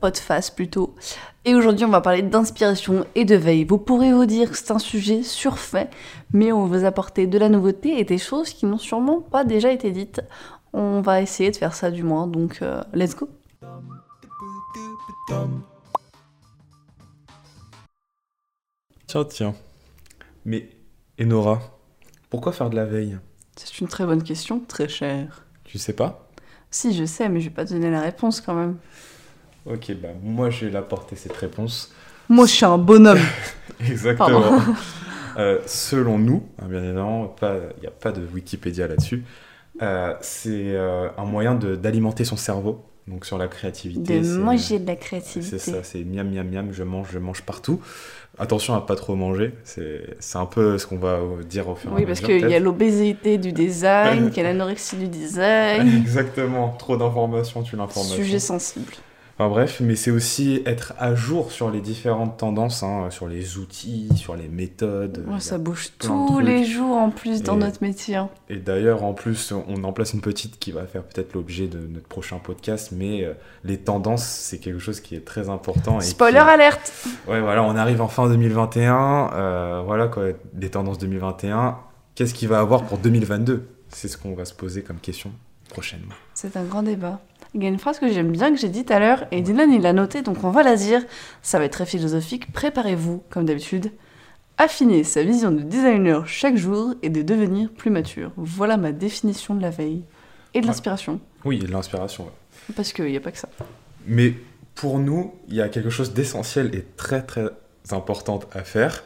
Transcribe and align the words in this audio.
Podface 0.00 0.50
plutôt. 0.50 0.94
Et 1.44 1.54
aujourd'hui, 1.54 1.84
on 1.84 1.90
va 1.90 2.00
parler 2.00 2.22
d'inspiration 2.22 3.06
et 3.14 3.24
de 3.24 3.34
veille. 3.34 3.64
Vous 3.64 3.78
pourrez 3.78 4.12
vous 4.12 4.26
dire 4.26 4.50
que 4.50 4.56
c'est 4.56 4.70
un 4.70 4.78
sujet 4.78 5.22
surfait, 5.22 5.88
mais 6.32 6.52
on 6.52 6.66
va 6.66 6.78
vous 6.78 6.84
apporter 6.84 7.26
de 7.26 7.38
la 7.38 7.48
nouveauté 7.48 7.98
et 7.98 8.04
des 8.04 8.18
choses 8.18 8.50
qui 8.50 8.66
n'ont 8.66 8.78
sûrement 8.78 9.20
pas 9.20 9.44
déjà 9.44 9.70
été 9.70 9.90
dites. 9.90 10.20
On 10.72 11.00
va 11.00 11.20
essayer 11.20 11.50
de 11.50 11.56
faire 11.56 11.74
ça 11.74 11.90
du 11.90 12.02
moins, 12.02 12.26
donc 12.26 12.60
euh, 12.62 12.82
let's 12.92 13.16
go. 13.16 13.28
Tiens, 19.06 19.24
tiens. 19.24 19.54
Mais, 20.44 20.68
Enora, 21.20 21.60
pourquoi 22.28 22.52
faire 22.52 22.70
de 22.70 22.76
la 22.76 22.84
veille? 22.84 23.18
C'est 23.56 23.80
une 23.80 23.88
très 23.88 24.06
bonne 24.06 24.22
question, 24.22 24.60
très 24.60 24.88
chère. 24.88 25.44
Tu 25.64 25.78
sais 25.78 25.92
pas? 25.92 26.28
Si, 26.70 26.94
je 26.94 27.04
sais, 27.04 27.28
mais 27.28 27.40
je 27.40 27.48
vais 27.48 27.54
pas 27.54 27.64
te 27.64 27.72
donner 27.72 27.90
la 27.90 28.00
réponse 28.00 28.40
quand 28.40 28.54
même. 28.54 28.76
Ok, 29.72 29.92
bah 30.02 30.08
moi 30.22 30.50
je 30.50 30.66
vais 30.66 30.70
l'apporter 30.72 31.16
cette 31.16 31.36
réponse. 31.36 31.92
Moi, 32.28 32.46
je 32.46 32.52
suis 32.52 32.64
un 32.64 32.78
bonhomme. 32.78 33.18
Exactement. 33.80 34.42
Euh, 35.36 35.58
selon 35.66 36.16
nous, 36.18 36.44
hein, 36.60 36.66
bien 36.68 36.82
évidemment, 36.82 37.34
il 37.42 37.80
n'y 37.80 37.86
a 37.86 37.90
pas 37.90 38.12
de 38.12 38.20
Wikipédia 38.32 38.86
là-dessus, 38.86 39.24
euh, 39.82 40.14
c'est 40.20 40.74
euh, 40.74 41.08
un 41.16 41.24
moyen 41.24 41.54
d'alimenter 41.54 42.24
son 42.24 42.36
cerveau, 42.36 42.84
donc 43.08 43.24
sur 43.24 43.38
la 43.38 43.48
créativité. 43.48 44.20
De 44.20 44.36
manger 44.38 44.78
de 44.78 44.86
la 44.86 44.96
créativité. 44.96 45.58
C'est 45.58 45.72
ça, 45.72 45.82
c'est 45.82 46.04
miam 46.04 46.28
miam 46.30 46.48
miam, 46.48 46.68
je 46.72 46.82
mange, 46.84 47.08
je 47.12 47.18
mange 47.18 47.42
partout. 47.42 47.80
Attention 48.38 48.74
à 48.74 48.80
pas 48.80 48.94
trop 48.96 49.16
manger, 49.16 49.54
c'est 49.64 50.16
un 50.34 50.46
peu 50.46 50.78
ce 50.78 50.86
qu'on 50.86 50.98
va 50.98 51.20
dire 51.48 51.68
au 51.68 51.74
fur 51.74 51.90
et 51.90 51.92
à 51.92 51.96
Oui, 51.96 52.06
mesure. 52.06 52.26
parce 52.26 52.40
qu'il 52.40 52.48
y 52.48 52.54
a 52.54 52.60
l'obésité 52.60 53.38
du 53.38 53.52
design, 53.52 54.30
qu'il 54.30 54.42
y 54.42 54.46
a 54.46 54.50
l'anorexie 54.52 54.96
du 54.96 55.08
design. 55.08 55.88
Exactement, 56.00 56.70
trop 56.78 56.96
d'informations, 56.96 57.62
tu 57.62 57.76
l'information. 57.76 58.16
Sujet 58.16 58.38
sensible. 58.38 58.92
Enfin 59.40 59.48
bref, 59.48 59.80
mais 59.80 59.96
c'est 59.96 60.10
aussi 60.10 60.62
être 60.66 60.92
à 60.98 61.14
jour 61.14 61.50
sur 61.50 61.70
les 61.70 61.80
différentes 61.80 62.36
tendances, 62.36 62.82
hein, 62.82 63.06
sur 63.08 63.26
les 63.26 63.56
outils, 63.56 64.10
sur 64.14 64.36
les 64.36 64.48
méthodes. 64.48 65.24
Ouais, 65.26 65.40
ça 65.40 65.56
bouge 65.56 65.92
tous 65.98 66.40
les 66.40 66.62
jours 66.66 66.98
en 66.98 67.08
plus 67.08 67.42
dans 67.42 67.56
Et- 67.56 67.60
notre 67.60 67.82
métier. 67.82 68.16
hein. 68.16 68.28
Et 68.50 68.56
d'ailleurs, 68.58 69.02
en 69.02 69.14
plus, 69.14 69.52
on 69.52 69.82
en 69.84 69.94
place 69.94 70.12
une 70.12 70.20
petite 70.20 70.58
qui 70.58 70.72
va 70.72 70.84
faire 70.84 71.04
peut-être 71.04 71.32
l'objet 71.32 71.68
de 71.68 71.78
notre 71.78 72.06
prochain 72.06 72.36
podcast, 72.38 72.90
mais 72.94 73.24
euh, 73.24 73.32
les 73.64 73.78
tendances, 73.78 74.24
c'est 74.26 74.58
quelque 74.58 74.78
chose 74.78 75.00
qui 75.00 75.14
est 75.16 75.24
très 75.24 75.48
important. 75.48 75.98
Et 76.00 76.04
Spoiler 76.04 76.40
qui- 76.40 76.50
alerte 76.50 76.92
Ouais, 77.26 77.40
voilà, 77.40 77.62
on 77.62 77.76
arrive 77.76 78.02
en 78.02 78.08
fin 78.08 78.28
2021, 78.28 79.30
euh, 79.32 79.82
voilà 79.86 80.08
quoi, 80.08 80.24
des 80.52 80.68
tendances 80.68 80.98
2021. 80.98 81.78
Qu'est-ce 82.14 82.34
qu'il 82.34 82.48
va 82.48 82.60
avoir 82.60 82.82
pour 82.84 82.98
2022 82.98 83.66
C'est 83.88 84.08
ce 84.08 84.18
qu'on 84.18 84.34
va 84.34 84.44
se 84.44 84.52
poser 84.52 84.82
comme 84.82 84.98
question 84.98 85.32
prochainement. 85.70 86.12
C'est 86.34 86.58
un 86.58 86.64
grand 86.64 86.82
débat. 86.82 87.20
Il 87.54 87.62
y 87.62 87.66
a 87.66 87.68
une 87.68 87.78
phrase 87.78 87.98
que 87.98 88.08
j'aime 88.12 88.30
bien 88.30 88.50
que 88.52 88.58
j'ai 88.60 88.68
dit 88.68 88.84
tout 88.84 88.92
à 88.92 88.98
l'heure 89.00 89.24
et 89.32 89.42
Dylan 89.42 89.72
il 89.72 89.82
l'a 89.82 89.92
notée 89.92 90.22
donc 90.22 90.44
on 90.44 90.50
va 90.50 90.62
la 90.62 90.76
dire. 90.76 91.02
Ça 91.42 91.58
va 91.58 91.64
être 91.64 91.72
très 91.72 91.86
philosophique. 91.86 92.52
Préparez-vous, 92.52 93.22
comme 93.30 93.44
d'habitude. 93.44 93.90
Affiner 94.58 95.04
sa 95.04 95.22
vision 95.22 95.50
de 95.50 95.62
designer 95.62 96.26
chaque 96.28 96.56
jour 96.56 96.94
et 97.02 97.08
de 97.08 97.22
devenir 97.22 97.70
plus 97.72 97.90
mature. 97.90 98.30
Voilà 98.36 98.76
ma 98.76 98.92
définition 98.92 99.54
de 99.54 99.62
la 99.62 99.70
veille 99.70 100.02
et 100.54 100.60
de 100.60 100.64
Ouais. 100.66 100.68
l'inspiration. 100.68 101.18
Oui, 101.44 101.58
de 101.58 101.66
l'inspiration. 101.66 102.24
ouais. 102.24 102.74
Parce 102.76 102.92
qu'il 102.92 103.06
n'y 103.06 103.16
a 103.16 103.20
pas 103.20 103.32
que 103.32 103.38
ça. 103.38 103.48
Mais 104.06 104.34
pour 104.74 104.98
nous, 104.98 105.34
il 105.48 105.54
y 105.54 105.62
a 105.62 105.68
quelque 105.68 105.90
chose 105.90 106.12
d'essentiel 106.12 106.74
et 106.74 106.84
très 106.96 107.22
très 107.22 107.46
importante 107.90 108.46
à 108.52 108.62
faire, 108.62 109.02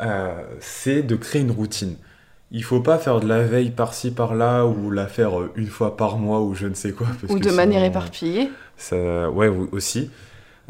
euh, 0.00 0.42
c'est 0.60 1.02
de 1.02 1.14
créer 1.14 1.42
une 1.42 1.50
routine. 1.50 1.96
Il 2.52 2.62
faut 2.62 2.80
pas 2.80 2.98
faire 2.98 3.18
de 3.20 3.26
la 3.26 3.42
veille 3.42 3.70
par-ci 3.70 4.12
par-là 4.12 4.64
ou 4.66 4.90
la 4.90 5.06
faire 5.08 5.38
euh, 5.40 5.52
une 5.56 5.66
fois 5.66 5.96
par 5.96 6.16
mois 6.18 6.40
ou 6.42 6.54
je 6.54 6.66
ne 6.66 6.74
sais 6.74 6.92
quoi. 6.92 7.08
parce 7.20 7.32
Ou 7.32 7.38
que 7.38 7.44
de 7.44 7.50
manière 7.50 7.82
éparpillée. 7.84 8.50
Ça, 8.76 9.30
ouais, 9.30 9.48
oui, 9.48 9.68
aussi, 9.72 10.10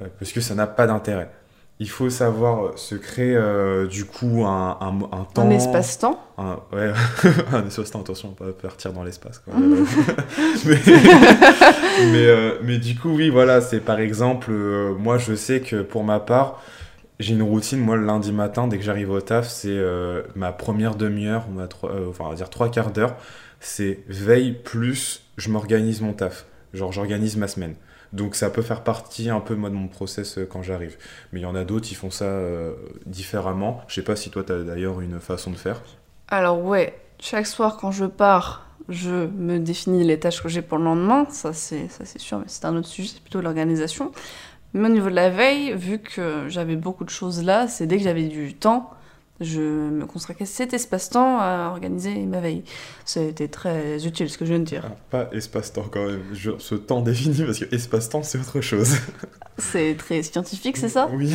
euh, 0.00 0.06
parce 0.18 0.32
que 0.32 0.40
ça 0.40 0.54
n'a 0.54 0.66
pas 0.66 0.86
d'intérêt. 0.86 1.30
Il 1.78 1.90
faut 1.90 2.08
savoir 2.08 2.78
se 2.78 2.94
créer 2.94 3.36
euh, 3.36 3.86
du 3.86 4.06
coup 4.06 4.44
un, 4.46 4.78
un, 4.80 4.94
un 5.18 5.24
temps. 5.24 5.42
Un 5.42 5.50
espace-temps. 5.50 6.18
un- 6.38 6.58
ouais, 6.72 6.90
un 7.52 7.66
espace-temps, 7.66 8.00
attention, 8.00 8.30
pas 8.30 8.46
partir 8.52 8.94
dans 8.94 9.04
l'espace. 9.04 9.40
quoi. 9.40 9.52
mais, 10.64 10.76
mais, 12.12 12.26
euh, 12.26 12.52
mais 12.62 12.78
du 12.78 12.96
coup, 12.96 13.10
oui, 13.10 13.28
voilà, 13.28 13.60
c'est 13.60 13.80
par 13.80 13.98
exemple, 14.00 14.50
euh, 14.50 14.94
moi 14.98 15.18
je 15.18 15.34
sais 15.34 15.60
que 15.60 15.82
pour 15.82 16.04
ma 16.04 16.20
part, 16.20 16.62
j'ai 17.18 17.34
une 17.34 17.42
routine, 17.42 17.80
moi 17.80 17.96
le 17.96 18.04
lundi 18.04 18.32
matin, 18.32 18.68
dès 18.68 18.78
que 18.78 18.84
j'arrive 18.84 19.10
au 19.10 19.20
taf, 19.20 19.48
c'est 19.48 19.68
euh, 19.70 20.22
ma 20.34 20.52
première 20.52 20.94
demi-heure, 20.96 21.46
ou 21.48 21.52
ma 21.52 21.68
trois- 21.68 21.90
euh, 21.92 22.10
enfin 22.10 22.24
on 22.26 22.30
va 22.30 22.34
dire 22.34 22.50
trois 22.50 22.70
quarts 22.70 22.90
d'heure, 22.92 23.16
c'est 23.60 24.00
veille 24.08 24.52
plus 24.52 25.22
je 25.36 25.50
m'organise 25.50 26.00
mon 26.00 26.12
taf. 26.12 26.46
Genre 26.74 26.92
j'organise 26.92 27.36
ma 27.36 27.48
semaine. 27.48 27.74
Donc 28.12 28.34
ça 28.36 28.50
peut 28.50 28.62
faire 28.62 28.82
partie 28.84 29.30
un 29.30 29.40
peu 29.40 29.54
moi 29.54 29.70
de 29.70 29.74
mon 29.74 29.88
process 29.88 30.38
euh, 30.38 30.46
quand 30.50 30.62
j'arrive. 30.62 30.96
Mais 31.32 31.40
il 31.40 31.42
y 31.42 31.46
en 31.46 31.54
a 31.54 31.64
d'autres 31.64 31.86
qui 31.86 31.94
font 31.94 32.10
ça 32.10 32.30
différemment. 33.06 33.82
Je 33.88 33.94
sais 33.96 34.02
pas 34.02 34.16
si 34.16 34.30
toi 34.30 34.44
tu 34.44 34.52
as 34.52 34.62
d'ailleurs 34.62 35.00
une 35.00 35.20
façon 35.20 35.50
de 35.50 35.56
faire. 35.56 35.80
Alors 36.28 36.62
ouais, 36.62 36.98
chaque 37.18 37.46
soir 37.46 37.76
quand 37.78 37.90
je 37.90 38.04
pars, 38.04 38.66
je 38.88 39.26
me 39.26 39.58
définis 39.58 40.04
les 40.04 40.18
tâches 40.18 40.42
que 40.42 40.48
j'ai 40.48 40.62
pour 40.62 40.78
le 40.78 40.84
lendemain, 40.84 41.26
ça 41.30 41.52
c'est 41.52 41.88
sûr, 42.18 42.38
mais 42.38 42.44
c'est 42.46 42.64
un 42.64 42.76
autre 42.76 42.88
sujet, 42.88 43.10
c'est 43.14 43.20
plutôt 43.20 43.40
l'organisation. 43.40 44.12
Mais 44.74 44.88
au 44.88 44.92
niveau 44.92 45.08
de 45.10 45.14
la 45.14 45.30
veille, 45.30 45.72
vu 45.74 45.98
que 45.98 46.44
j'avais 46.48 46.76
beaucoup 46.76 47.04
de 47.04 47.10
choses 47.10 47.42
là, 47.42 47.66
c'est 47.68 47.86
dès 47.86 47.96
que 47.98 48.02
j'avais 48.04 48.24
du 48.24 48.54
temps, 48.54 48.90
je 49.40 49.60
me 49.60 50.06
consacrais 50.06 50.44
cet 50.46 50.72
espace-temps 50.74 51.38
à 51.40 51.68
organiser 51.70 52.14
ma 52.26 52.40
veille. 52.40 52.62
C'était 53.04 53.48
très 53.48 54.06
utile 54.06 54.28
ce 54.30 54.38
que 54.38 54.44
je 54.46 54.50
viens 54.50 54.60
de 54.60 54.64
dire. 54.64 54.82
Ah, 54.86 54.96
pas 55.10 55.28
espace-temps 55.32 55.86
quand 55.90 56.06
même, 56.06 56.22
Je- 56.32 56.52
ce 56.58 56.74
temps 56.74 57.00
défini 57.02 57.42
parce 57.44 57.58
que 57.58 57.74
espace-temps 57.74 58.22
c'est 58.22 58.38
autre 58.38 58.60
chose. 58.60 58.96
C'est 59.58 59.96
très 59.96 60.22
scientifique, 60.22 60.76
c'est 60.76 60.90
ça? 60.90 61.08
Oui. 61.14 61.32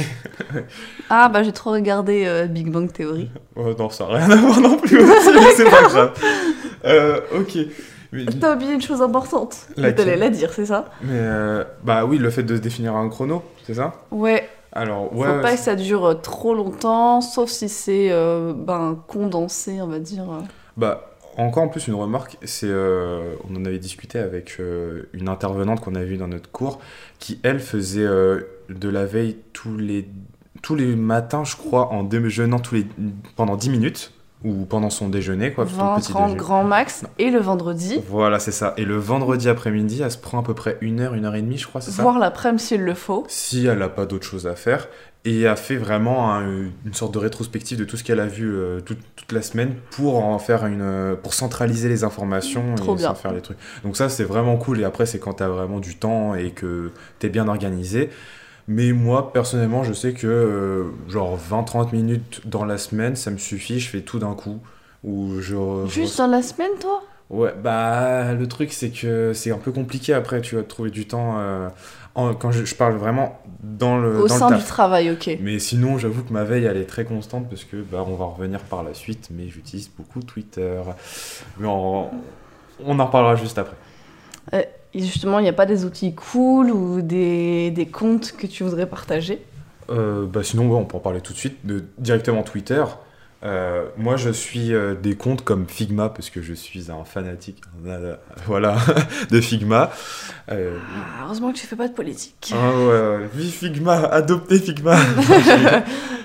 Ah 1.09 1.28
bah 1.30 1.41
j'ai 1.41 1.52
trop 1.52 1.72
regardé 1.72 2.25
euh, 2.28 2.46
Big 2.46 2.70
Bang 2.70 2.91
Theory. 2.94 3.30
Oh, 3.56 3.74
non, 3.78 3.90
ça 3.90 4.06
n'a 4.08 4.18
rien 4.18 4.30
à 4.30 4.36
voir 4.36 4.62
non 4.62 4.78
plus 4.78 5.00
c'est 5.56 5.64
pas 5.70 5.81
grave. 5.81 6.14
Euh, 6.86 7.20
ok. 7.36 7.58
Mais, 8.11 8.25
T'as 8.25 8.55
oublié 8.55 8.73
une 8.73 8.81
chose 8.81 9.01
importante. 9.01 9.67
T'allais 9.75 10.17
la 10.17 10.29
dire, 10.29 10.51
c'est 10.53 10.66
ça 10.66 10.89
mais, 11.01 11.11
euh, 11.13 11.63
bah 11.83 12.05
oui, 12.05 12.17
le 12.17 12.29
fait 12.29 12.44
de 12.44 12.55
se 12.55 12.61
définir 12.61 12.95
un 12.95 13.07
chrono, 13.09 13.44
c'est 13.66 13.75
ça? 13.75 13.94
Ouais, 14.11 14.49
Alors, 14.73 15.09
Faut 15.11 15.17
ouais. 15.19 15.41
pas 15.41 15.53
que 15.53 15.59
ça 15.59 15.75
dure 15.75 16.05
euh, 16.05 16.13
trop 16.16 16.53
longtemps, 16.53 17.22
sauf 17.22 17.49
si 17.49 17.69
c'est 17.69 18.11
euh, 18.11 18.53
ben, 18.53 19.01
condensé, 19.07 19.81
on 19.81 19.88
va 19.88 19.99
dire. 19.99 20.25
Bah, 20.75 21.09
encore 21.38 21.63
en 21.63 21.69
plus, 21.69 21.88
une 21.88 21.94
remarque, 21.94 22.38
c'est. 22.44 22.67
euh, 22.69 23.35
on 23.49 23.55
en 23.55 23.63
avait 23.63 23.79
discuté 23.79 24.19
avec 24.19 24.59
une 25.13 25.29
intervenante 25.29 25.79
qu'on 25.79 25.95
a 25.95 26.03
vue 26.03 26.17
dans 26.17 26.28
notre 26.28 26.51
cours, 26.51 26.79
qui, 27.19 27.39
elle, 27.43 27.59
faisait 27.61 28.05
de 28.05 28.89
la 28.89 29.05
veille 29.05 29.38
tous 29.53 29.78
les, 29.78 30.09
tous 30.61 30.75
les 30.75 30.97
matins, 30.97 31.45
je 31.45 31.55
crois, 31.55 31.88
en 31.93 32.03
déjeunant 32.03 32.59
tous 32.59 32.75
les, 32.75 32.85
pendant 33.38 33.55
10 33.55 33.69
minutes, 33.69 34.11
ou 34.44 34.66
pendant 34.66 34.90
son 34.90 35.07
déjeuner, 35.09 35.52
quoi. 35.53 35.66
plutôt 35.66 35.81
le 35.81 35.88
20, 35.88 35.96
petit 36.00 36.09
30 36.12 36.22
déjeuner. 36.24 36.40
grand 36.40 36.63
max. 36.63 37.06
Et 37.19 37.29
le 37.29 37.40
vendredi, 37.40 38.00
Voilà, 38.09 38.40
c'est 38.40 38.52
ça. 38.52 38.74
Et 38.78 38.85
le 38.85 38.96
vendredi 38.97 39.47
après-midi, 39.50 40.02
elle 40.03 40.12
se 40.12 40.18
prend 40.18 40.40
à 40.40 40.44
peu 40.44 40.53
près 40.53 40.78
une 40.81 41.00
heure, 41.00 41.13
une 41.13 41.25
heure 41.25 41.35
et 41.35 41.41
demie, 41.41 41.57
je 41.57 41.68
crois, 41.68 41.81
c'est 41.81 41.91
ça 41.91 42.02
voire 42.02 42.18
l'après-midi 42.19 42.63
s'il 42.63 42.81
le 42.81 42.94
faut. 42.94 43.24
si 43.28 43.66
elle 43.68 43.79
n'a 43.79 43.90
pas 43.90 44.06
d'autre 44.06 44.25
chose 44.25 44.47
à 44.47 44.56
faire. 44.56 44.88
Et 45.24 45.46
a 45.46 45.56
fait 45.56 45.75
vraiment 45.75 46.34
un- 46.34 46.41
une 46.84 46.94
sorte 46.96 47.13
de 47.13 47.19
rétrospective 47.19 47.78
de 47.78 47.84
tout 47.84 47.96
ce 47.96 48.03
qu'elle 48.03 48.19
a 48.19 48.25
vu 48.25 48.52
euh, 48.56 48.79
toute, 48.79 48.97
toute 49.16 49.31
la 49.34 49.44
semaine 49.44 49.75
pour 49.91 50.25
en 50.25 50.40
faire 50.40 50.66
une 50.66 50.81
euh, 50.81 51.16
pour 51.16 51.35
centraliser 51.35 51.90
les 51.90 52.03
informations 52.03 52.73
Trop 52.75 52.96
et 52.96 52.97
bien. 52.97 53.13
faire 53.13 53.31
les 53.31 53.41
trucs. 53.41 53.59
Donc 53.84 53.96
ça 53.96 54.09
c'est 54.09 54.23
vraiment 54.23 54.58
cool 54.58 54.79
et 54.79 54.84
après 54.84 55.06
c'est 55.06 55.19
quand 55.19 55.35
tu 55.35 55.44
as 55.44 55.47
vraiment 55.47 55.79
du 55.79 55.96
temps 55.96 56.34
et 56.34 56.50
que 56.50 56.90
tu 57.19 57.28
es 57.28 57.29
bien 57.29 57.47
organisé. 57.47 58.09
Mais 58.67 58.91
moi 58.94 59.33
personnellement, 59.33 59.83
je 59.83 59.94
sais 59.94 60.13
que 60.13 60.27
euh, 60.27 60.83
genre 61.09 61.35
20-30 61.38 61.94
minutes 61.94 62.41
dans 62.45 62.66
la 62.66 62.77
semaine, 62.77 63.16
ça 63.16 63.31
me 63.31 63.38
suffit, 63.38 63.79
je 63.79 63.89
fais 63.89 64.01
tout 64.01 64.19
d'un 64.19 64.33
coup 64.33 64.59
ou 65.03 65.39
je 65.41 65.55
Juste 65.88 66.17
dans 66.19 66.27
la 66.27 66.41
semaine, 66.41 66.72
toi? 66.79 67.01
Ouais, 67.29 67.53
bah 67.63 68.33
le 68.33 68.45
truc 68.47 68.73
c'est 68.73 68.89
que 68.89 69.31
c'est 69.33 69.51
un 69.51 69.57
peu 69.57 69.72
compliqué 69.72 70.13
après, 70.13 70.41
tu 70.41 70.55
vas 70.55 70.63
trouver 70.63 70.89
du 70.91 71.05
temps 71.07 71.39
euh, 71.39 71.69
en- 72.13 72.33
quand 72.33 72.51
je, 72.51 72.66
je 72.66 72.75
parle 72.75 72.95
vraiment 72.97 73.39
dans 73.63 73.97
le 73.97 74.23
Au 74.23 74.28
dans 74.28 74.37
sein 74.37 74.52
le 74.52 74.58
du 74.58 74.64
travail, 74.66 75.11
ok. 75.11 75.37
Mais 75.40 75.59
sinon, 75.59 75.97
j'avoue 75.97 76.23
que 76.23 76.34
ma 76.34 76.43
veille 76.43 76.66
elle 76.66 76.78
est 76.78 76.85
très 76.85 77.05
constante 77.05 77.49
parce 77.49 77.64
que 77.64 77.78
bah 77.78 78.03
on 78.07 78.16
va 78.16 78.25
revenir 78.25 78.59
par 78.61 78.84
la 78.84 78.93
suite, 78.93 79.29
mais 79.31 79.47
j'utilise 79.47 79.90
beaucoup 79.90 80.22
Twitter. 80.22 80.81
Mais 81.57 81.67
on, 81.67 82.09
on 82.85 82.99
en 82.99 83.05
reparlera 83.05 83.35
juste 83.37 83.57
après. 83.57 83.78
Et 84.53 84.66
justement, 84.96 85.40
il 85.40 85.43
n'y 85.43 85.49
a 85.49 85.53
pas 85.53 85.66
des 85.66 85.85
outils 85.85 86.14
cool 86.14 86.72
ou 86.72 87.02
des, 87.02 87.72
des 87.72 87.85
comptes 87.85 88.34
que 88.34 88.47
tu 88.47 88.64
voudrais 88.64 88.88
partager? 88.88 89.43
Euh, 89.90 90.26
bah 90.26 90.43
sinon, 90.43 90.72
on 90.76 90.85
peut 90.85 90.97
en 90.97 90.99
parler 90.99 91.22
tout 91.22 91.34
de 91.34 91.38
suite 91.38 91.66
de 91.66 91.84
directement 91.97 92.43
Twitter. 92.43 92.84
Euh, 93.43 93.85
moi, 93.97 94.17
je 94.17 94.29
suis 94.29 94.72
euh, 94.72 94.93
des 94.93 95.16
comptes 95.16 95.43
comme 95.43 95.66
Figma 95.67 96.09
parce 96.09 96.29
que 96.29 96.43
je 96.43 96.53
suis 96.53 96.91
un 96.91 97.03
fanatique, 97.05 97.58
voilà, 98.46 98.78
de 99.32 99.41
Figma. 99.41 99.90
Euh, 100.52 100.78
Ah, 100.96 101.23
Heureusement 101.26 101.52
que 101.52 101.58
tu 101.58 101.66
fais 101.66 101.76
pas 101.76 101.88
de 101.88 101.93
politique. 101.93 102.53
ah 102.53 102.78
ouais, 102.78 103.28
vive 103.34 103.52
Figma, 103.52 103.93
adoptez 104.05 104.59
Figma. 104.59 104.96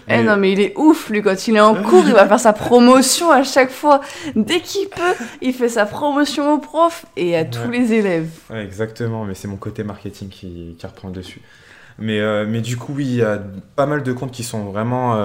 Eh 0.09 0.19
Mais- 0.19 0.23
non, 0.23 0.37
mais 0.37 0.53
il 0.53 0.61
est 0.61 0.73
ouf, 0.77 1.11
lui, 1.11 1.21
quand 1.21 1.49
il 1.49 1.57
est 1.57 1.61
en 1.61 1.75
cours, 1.75 2.05
il 2.07 2.13
va 2.13 2.29
faire 2.29 2.39
sa 2.39 2.53
promotion 2.53 3.33
à 3.33 3.43
chaque 3.43 3.73
fois. 3.73 4.01
Dès 4.37 4.61
qu'il 4.61 4.89
peut, 4.89 5.15
il 5.43 5.53
fait 5.53 5.69
sa 5.69 5.85
promotion 5.85 6.53
aux 6.55 6.59
profs 6.59 7.07
et 7.17 7.37
à 7.37 7.45
tous 7.45 7.69
les 7.73 7.93
élèves. 7.93 8.29
Ouais, 8.49 8.63
exactement, 8.65 9.25
mais 9.25 9.35
c'est 9.35 9.49
mon 9.49 9.57
côté 9.57 9.83
marketing 9.83 10.29
qui, 10.29 10.77
qui 10.79 10.87
reprend 10.87 11.09
le 11.09 11.15
dessus. 11.15 11.41
Mais, 11.99 12.21
mais 12.47 12.61
du 12.61 12.77
coup, 12.77 12.93
oui, 12.95 13.05
il 13.05 13.15
y 13.17 13.23
a 13.23 13.43
pas 13.75 13.87
mal 13.87 14.05
de 14.05 14.13
comptes 14.13 14.31
qui 14.31 14.45
sont 14.45 14.67
vraiment, 14.67 15.17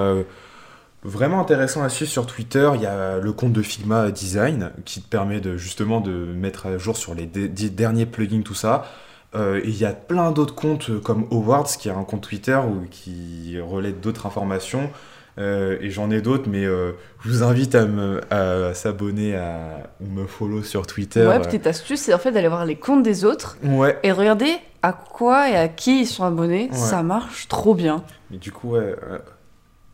vraiment 1.03 1.39
intéressants 1.41 1.83
à 1.83 1.89
suivre 1.89 2.11
sur 2.11 2.25
Twitter. 2.25 2.69
Il 2.75 2.81
y 2.81 2.85
a 2.85 3.19
le 3.19 3.33
compte 3.33 3.53
de 3.53 3.61
Figma 3.61 4.11
Design 4.11 4.71
qui 4.85 5.01
te 5.01 5.07
permet 5.07 5.39
de, 5.39 5.57
justement 5.57 6.01
de 6.01 6.11
mettre 6.11 6.67
à 6.67 6.77
jour 6.77 6.97
sur 6.97 7.15
les 7.15 7.25
derniers 7.25 8.05
plugins, 8.05 8.41
tout 8.41 8.53
ça. 8.53 8.85
Euh, 9.33 9.61
et 9.63 9.69
il 9.69 9.77
y 9.77 9.85
a 9.85 9.93
plein 9.93 10.31
d'autres 10.31 10.55
comptes 10.55 10.89
euh, 10.89 10.99
comme 10.99 11.25
Awards, 11.31 11.65
qui 11.65 11.87
est 11.87 11.91
un 11.91 12.03
compte 12.03 12.21
Twitter 12.21 12.57
où, 12.67 12.85
qui 12.89 13.57
relaie 13.61 13.93
d'autres 13.93 14.25
informations. 14.25 14.89
Euh, 15.37 15.77
et 15.79 15.89
j'en 15.89 16.11
ai 16.11 16.21
d'autres, 16.21 16.49
mais 16.49 16.65
euh, 16.65 16.91
je 17.23 17.29
vous 17.29 17.43
invite 17.43 17.73
à, 17.73 17.85
me, 17.85 18.19
à 18.33 18.73
s'abonner 18.73 19.37
à, 19.37 19.89
ou 20.01 20.07
me 20.07 20.27
follow 20.27 20.61
sur 20.61 20.85
Twitter. 20.85 21.25
Ouais, 21.25 21.39
petite 21.39 21.65
astuce, 21.65 22.01
c'est 22.01 22.13
en 22.13 22.17
fait 22.17 22.31
d'aller 22.33 22.49
voir 22.49 22.65
les 22.65 22.75
comptes 22.75 23.03
des 23.03 23.23
autres 23.23 23.57
Ouais, 23.63 23.97
et 24.03 24.11
regarder 24.11 24.57
à 24.81 24.91
quoi 24.91 25.49
et 25.49 25.55
à 25.55 25.69
qui 25.69 26.01
ils 26.01 26.05
sont 26.07 26.25
abonnés. 26.25 26.67
Ouais. 26.69 26.77
Ça 26.77 27.01
marche 27.01 27.47
trop 27.47 27.73
bien. 27.73 28.03
mais 28.29 28.37
du 28.37 28.51
coup, 28.51 28.71
ouais, 28.71 28.93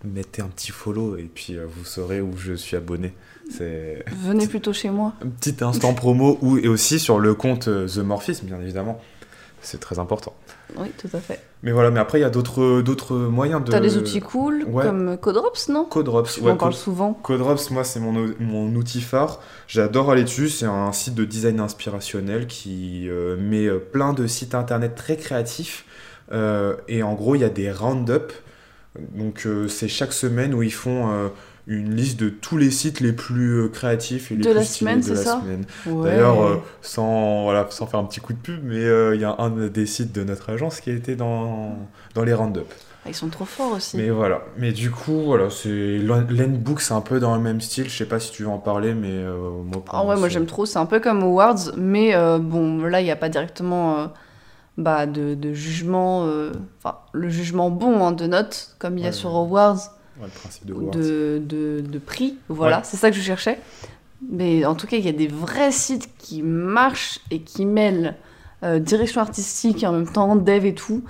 mettez 0.03 0.41
un 0.41 0.47
petit 0.47 0.71
follow 0.71 1.17
et 1.17 1.29
puis 1.33 1.55
euh, 1.55 1.65
vous 1.67 1.85
saurez 1.85 2.21
où 2.21 2.37
je 2.37 2.53
suis 2.53 2.75
abonné. 2.77 3.13
C'est 3.49 4.03
Venez 4.25 4.47
plutôt 4.47 4.73
chez 4.73 4.89
moi. 4.89 5.13
un 5.23 5.27
petit 5.29 5.63
instant 5.63 5.93
promo 5.93 6.37
ou, 6.41 6.57
et 6.57 6.67
aussi 6.67 6.99
sur 6.99 7.19
le 7.19 7.33
compte 7.33 7.67
euh, 7.67 7.87
The 7.87 7.97
Morphism, 7.99 8.45
bien 8.45 8.59
évidemment. 8.61 8.99
C'est 9.61 9.79
très 9.79 9.97
important. 9.97 10.33
Oui, 10.77 10.87
tout 10.99 11.09
à 11.13 11.19
fait. 11.19 11.41
Mais 11.63 11.71
voilà, 11.71 11.89
mais 11.89 11.99
après, 11.99 12.19
il 12.19 12.21
y 12.21 12.25
a 12.25 12.29
d'autres 12.29 12.81
d'autres 12.81 13.15
moyens 13.17 13.63
de. 13.63 13.71
T'as 13.71 13.79
des 13.79 13.97
outils 13.97 14.19
cool 14.21 14.63
Ouais. 14.67 14.83
comme 14.83 15.17
Codrops, 15.17 15.69
non? 15.69 15.83
Codrops, 15.85 16.35
Tu 16.35 16.41
ouais, 16.41 16.51
en 16.51 16.57
parles 16.57 16.73
Code- 16.73 16.79
souvent. 16.79 17.13
Codrops, 17.13 17.71
moi, 17.71 17.83
c'est 17.83 17.99
mon, 17.99 18.13
mon 18.39 18.73
outil 18.75 19.01
phare. 19.01 19.41
J'adore 19.67 20.11
aller 20.11 20.23
dessus. 20.23 20.47
C'est 20.49 20.67
un 20.67 20.91
site 20.93 21.15
de 21.15 21.25
design 21.25 21.59
inspirationnel 21.59 22.45
qui 22.45 23.09
euh, 23.09 23.35
met 23.35 23.65
euh, 23.65 23.79
plein 23.79 24.13
de 24.13 24.27
sites 24.27 24.53
internet 24.53 24.93
très 24.95 25.17
créatifs. 25.17 25.85
Euh, 26.31 26.75
et 26.87 27.01
en 27.01 27.15
gros, 27.15 27.33
il 27.35 27.41
y 27.41 27.45
a 27.45 27.49
des 27.49 27.71
round-up. 27.71 28.31
Donc, 29.15 29.43
euh, 29.45 29.67
c'est 29.67 29.87
chaque 29.87 30.13
semaine 30.13 30.53
où 30.53 30.63
ils 30.63 30.73
font 30.73 31.11
euh, 31.11 31.29
une 31.67 31.93
liste 31.93 32.17
de 32.19 32.29
tous 32.29 32.57
les 32.57 32.71
sites 32.71 33.01
les 33.01 33.11
plus 33.11 33.59
euh, 33.63 33.67
créatifs 33.67 34.31
et 34.31 34.35
les 34.35 34.43
De 34.43 34.49
plus 34.49 34.55
la 34.55 34.63
semaine, 34.63 35.01
de 35.01 35.09
la 35.09 35.15
ça 35.15 35.41
semaine. 35.41 35.65
Ouais. 35.85 36.11
D'ailleurs, 36.11 36.41
euh, 36.41 36.55
sans, 36.81 37.43
voilà, 37.43 37.67
sans 37.69 37.87
faire 37.87 37.99
un 37.99 38.05
petit 38.05 38.21
coup 38.21 38.31
de 38.33 38.37
pub, 38.39 38.61
mais 38.63 38.77
euh, 38.85 39.15
il 39.15 39.21
y 39.21 39.25
a 39.25 39.35
un 39.39 39.49
des 39.49 39.85
sites 39.85 40.13
de 40.15 40.23
notre 40.23 40.49
agence 40.49 40.79
qui 40.79 40.89
a 40.89 40.93
été 40.93 41.17
dans, 41.17 41.77
dans 42.15 42.23
les 42.23 42.33
round-up. 42.33 42.67
Ah, 43.05 43.09
Ils 43.09 43.13
sont 43.15 43.27
trop 43.27 43.43
forts 43.43 43.73
aussi. 43.73 43.97
Mais 43.97 44.09
voilà. 44.09 44.43
Mais 44.57 44.71
du 44.71 44.91
coup, 44.91 45.23
voilà, 45.25 45.49
c'est 45.49 45.99
c'est 46.79 46.93
un 46.93 47.01
peu 47.01 47.19
dans 47.19 47.35
le 47.35 47.41
même 47.41 47.59
style. 47.59 47.89
Je 47.89 47.97
sais 47.97 48.05
pas 48.05 48.19
si 48.21 48.31
tu 48.31 48.43
veux 48.43 48.49
en 48.49 48.59
parler, 48.59 48.93
mais 48.93 49.11
euh, 49.11 49.35
moi. 49.65 49.83
Ah 49.89 50.05
ouais, 50.05 50.15
moi 50.15 50.29
j'aime 50.29 50.45
trop, 50.45 50.65
c'est 50.65 50.79
un 50.79 50.85
peu 50.85 51.01
comme 51.01 51.21
Awards, 51.21 51.73
mais 51.75 52.13
bon, 52.39 52.83
là 52.85 53.01
il 53.01 53.05
n'y 53.05 53.11
a 53.11 53.17
pas 53.17 53.29
directement 53.29 54.09
bah, 54.77 55.05
de, 55.07 55.33
de 55.35 55.53
jugement, 55.53 56.25
euh, 56.25 56.51
enfin 56.79 56.97
le 57.13 57.29
jugement 57.29 57.69
bon 57.69 58.05
hein, 58.05 58.11
de 58.11 58.27
notes, 58.27 58.75
comme 58.79 58.97
il 58.97 59.01
y 59.01 59.05
a 59.05 59.07
Ouais. 59.07 59.13
sur 59.13 59.35
Awards, 59.35 59.93
Ouais, 60.19 60.25
le 60.25 60.31
principe 60.31 60.65
de 60.65 60.73
de, 60.73 61.41
de, 61.45 61.81
de 61.81 61.99
prix, 61.99 62.37
voilà, 62.49 62.77
Ouais. 62.77 62.83
c'est 62.85 62.97
ça 62.97 63.09
que 63.11 63.15
je 63.15 63.21
cherchais. 63.21 63.59
Mais 64.31 64.65
en 64.65 64.73
tout 64.73 64.87
cas, 64.87 64.97
il 64.97 65.05
y 65.05 65.09
a 65.09 65.13
des 65.13 65.27
vrais 65.27 65.71
sites 65.71 66.09
qui 66.17 66.41
marchent 66.41 67.19
et 67.29 67.41
qui 67.41 67.65
mêlent 67.65 68.15
euh, 68.63 68.79
direction 68.79 69.21
artistique 69.21 69.83
et 69.83 69.87
en 69.87 69.91
même 69.91 70.11
temps 70.11 70.35
dev 70.35 70.65
et 70.65 70.73
tout. 70.73 71.03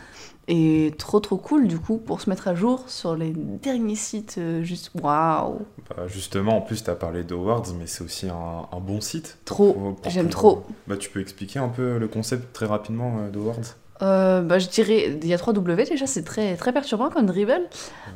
Et 0.49 0.93
trop 0.97 1.19
trop 1.19 1.35
cool 1.35 1.67
du 1.67 1.77
coup 1.77 1.97
pour 1.97 2.21
se 2.21 2.29
mettre 2.29 2.47
à 2.47 2.55
jour 2.55 2.85
sur 2.87 3.15
les 3.17 3.33
derniers 3.35 3.95
sites, 3.95 4.35
euh, 4.37 4.63
juste 4.63 4.91
waouh, 5.01 5.59
Bah, 5.89 6.03
justement, 6.07 6.55
en 6.57 6.61
plus, 6.61 6.83
tu 6.85 6.89
as 6.89 6.95
parlé 6.95 7.23
d'Awards, 7.23 7.65
mais 7.77 7.85
c'est 7.85 8.03
aussi 8.03 8.29
un, 8.29 8.65
un 8.71 8.79
bon 8.79 9.01
site. 9.01 9.39
trop, 9.43 9.97
j'aime 10.07 10.29
trop. 10.29 10.63
Bah, 10.87 10.95
tu 10.95 11.09
peux 11.09 11.19
expliquer 11.19 11.59
un 11.59 11.67
peu 11.67 11.97
le 11.97 12.07
concept 12.07 12.53
très 12.53 12.65
rapidement 12.65 13.17
euh, 13.19 13.29
d'Awards 13.29 13.75
Euh, 14.01 14.41
bah, 14.41 14.57
je 14.59 14.69
dirais, 14.69 15.17
il 15.21 15.27
y 15.27 15.33
a 15.33 15.37
3W 15.37 15.89
déjà, 15.89 16.07
c'est 16.07 16.23
très, 16.23 16.55
très 16.55 16.71
perturbant 16.71 17.09
comme 17.09 17.25
dribble. 17.25 17.67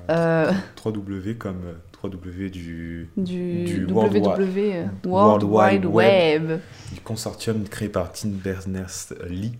Euh, 0.10 0.52
3W 0.82 1.38
comme 1.38 1.64
euh, 1.66 2.08
3W 2.08 2.50
du, 2.50 3.10
du, 3.18 3.64
Du 3.66 3.86
www, 3.88 3.92
World 3.94 4.24
euh, 4.26 5.10
World 5.10 5.44
World 5.44 5.44
Wide 5.44 5.86
Wide 5.86 5.86
Web. 5.86 6.60
du 6.94 7.02
consortium 7.02 7.68
créé 7.68 7.90
par 7.90 8.12
Tim 8.14 8.30
Berners-Lee. 8.30 9.54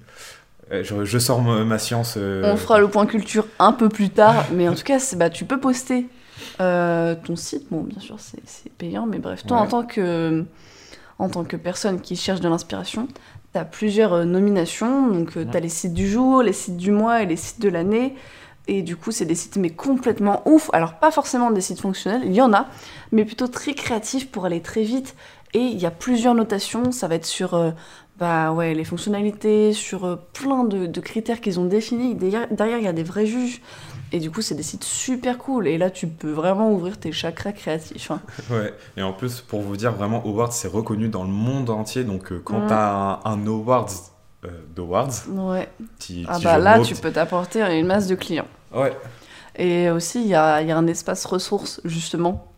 Euh, 0.72 0.84
je, 0.84 1.04
je 1.06 1.20
sors 1.20 1.42
ma, 1.42 1.78
science. 1.80 2.16
euh, 2.18 2.44
On 2.46 2.56
fera 2.58 2.80
le 2.80 2.88
point 2.88 3.06
culture 3.06 3.46
un 3.60 3.74
peu 3.74 3.90
plus 3.90 4.10
tard, 4.10 4.46
mais 4.54 4.68
en 4.70 4.74
tout 4.74 4.84
cas, 4.84 5.00
bah, 5.18 5.30
tu 5.30 5.46
peux 5.46 5.60
poster 5.60 6.08
euh, 6.60 7.16
ton 7.16 7.36
site. 7.36 7.68
Bon, 7.70 7.82
bien 7.82 8.00
sûr, 8.00 8.16
c'est 8.20 8.72
payant, 8.78 9.06
mais 9.06 9.20
bref, 9.20 9.46
toi, 9.46 9.58
Ouais. 9.58 9.64
en, 9.64 9.68
tant 9.68 9.84
que, 9.84 10.46
en 11.20 11.30
tant 11.30 11.44
que 11.44 11.58
personne 11.58 12.00
qui 12.00 12.16
cherche 12.16 12.40
de 12.40 12.48
l'inspiration, 12.48 13.08
tu 13.54 13.60
as 13.60 13.66
plusieurs 13.66 14.14
euh, 14.14 14.24
nominations. 14.24 15.08
Donc, 15.08 15.32
tu 15.34 15.58
as 15.58 15.60
les 15.60 15.70
sites 15.70 15.94
du 15.94 16.10
jour, 16.10 16.42
les 16.42 16.54
sites 16.54 16.78
du 16.78 16.92
mois 16.92 17.22
et 17.22 17.26
les 17.26 17.36
sites 17.38 17.62
de 17.62 17.70
l'année. 17.70 18.16
Et 18.68 18.84
du 18.84 18.96
coup, 18.96 19.12
c'est 19.12 19.26
des 19.26 19.36
sites 19.36 19.58
mais 19.58 19.72
complètement 19.72 20.42
ouf. 20.46 20.70
Alors, 20.72 20.94
pas 20.94 21.12
forcément 21.12 21.52
des 21.52 21.62
sites 21.62 21.82
fonctionnels, 21.82 22.22
il 22.26 22.34
y 22.34 22.42
en 22.42 22.54
a, 22.54 22.68
mais 23.12 23.26
plutôt 23.26 23.48
très 23.48 23.74
créatifs 23.74 24.32
pour 24.32 24.46
aller 24.46 24.62
très 24.62 24.84
vite. 24.84 25.16
Et 25.54 25.60
il 25.60 25.78
y 25.80 25.86
a 25.86 25.92
plusieurs 25.92 26.34
notations. 26.36 26.92
Ça 26.92 27.08
va 27.08 27.16
être 27.16 27.26
sur 27.26 27.54
euh, 27.56 27.72
bah, 28.18 28.52
ouais, 28.54 28.74
les 28.74 28.84
fonctionnalités, 28.86 29.74
sur 29.74 30.06
euh, 30.06 30.16
plein 30.34 30.64
de, 30.64 30.86
de 30.86 31.00
critères 31.02 31.42
qu'ils 31.42 31.60
ont 31.60 31.66
définis. 31.66 32.16
Derrière, 32.16 32.48
derrière, 32.52 32.78
il 32.78 32.86
y 32.86 32.88
a 32.88 32.94
des 32.94 33.04
vrais 33.04 33.26
juges. 33.26 33.62
Et 34.14 34.20
du 34.20 34.30
coup, 34.32 34.42
c'est 34.42 34.56
des 34.56 34.64
sites 34.64 34.84
super 34.84 35.38
cool. 35.38 35.68
Et 35.68 35.78
là, 35.78 35.90
tu 35.90 36.08
peux 36.08 36.32
vraiment 36.32 36.72
ouvrir 36.72 37.00
tes 37.00 37.12
chakras 37.12 37.52
créatifs. 37.54 38.12
hein. 38.12 38.22
Ouais, 38.50 38.74
et 38.98 39.02
en 39.02 39.14
plus, 39.14 39.42
pour 39.42 39.62
vous 39.62 39.78
dire, 39.78 39.92
vraiment, 39.94 40.22
Awards, 40.26 40.52
c'est 40.54 40.68
reconnu 40.68 41.08
dans 41.10 41.24
le 41.24 41.30
monde 41.30 41.70
entier. 41.70 42.04
Donc, 42.04 42.32
euh, 42.32 42.42
quand 42.44 42.60
Mm. 42.60 42.68
t'as 42.68 42.90
un, 42.92 43.20
un 43.26 43.48
Awards 43.48 43.88
d'Awards, 44.76 45.12
Ouais. 45.30 45.70
Ah 46.28 46.40
bah 46.40 46.58
là, 46.58 46.80
tu 46.80 46.96
peux 46.96 47.12
t'apporter 47.12 47.62
une 47.80 47.86
masse 47.86 48.08
de 48.08 48.16
clients. 48.16 48.48
Ouais, 48.74 48.92
Et 49.56 49.90
aussi, 49.90 50.22
il 50.22 50.28
y 50.28 50.36
a, 50.36 50.62
il 50.62 50.68
y 50.68 50.72
a 50.72 50.78
un 50.78 50.88
espace 50.88 51.26
ressources, 51.26 51.82
justement, 51.86 52.51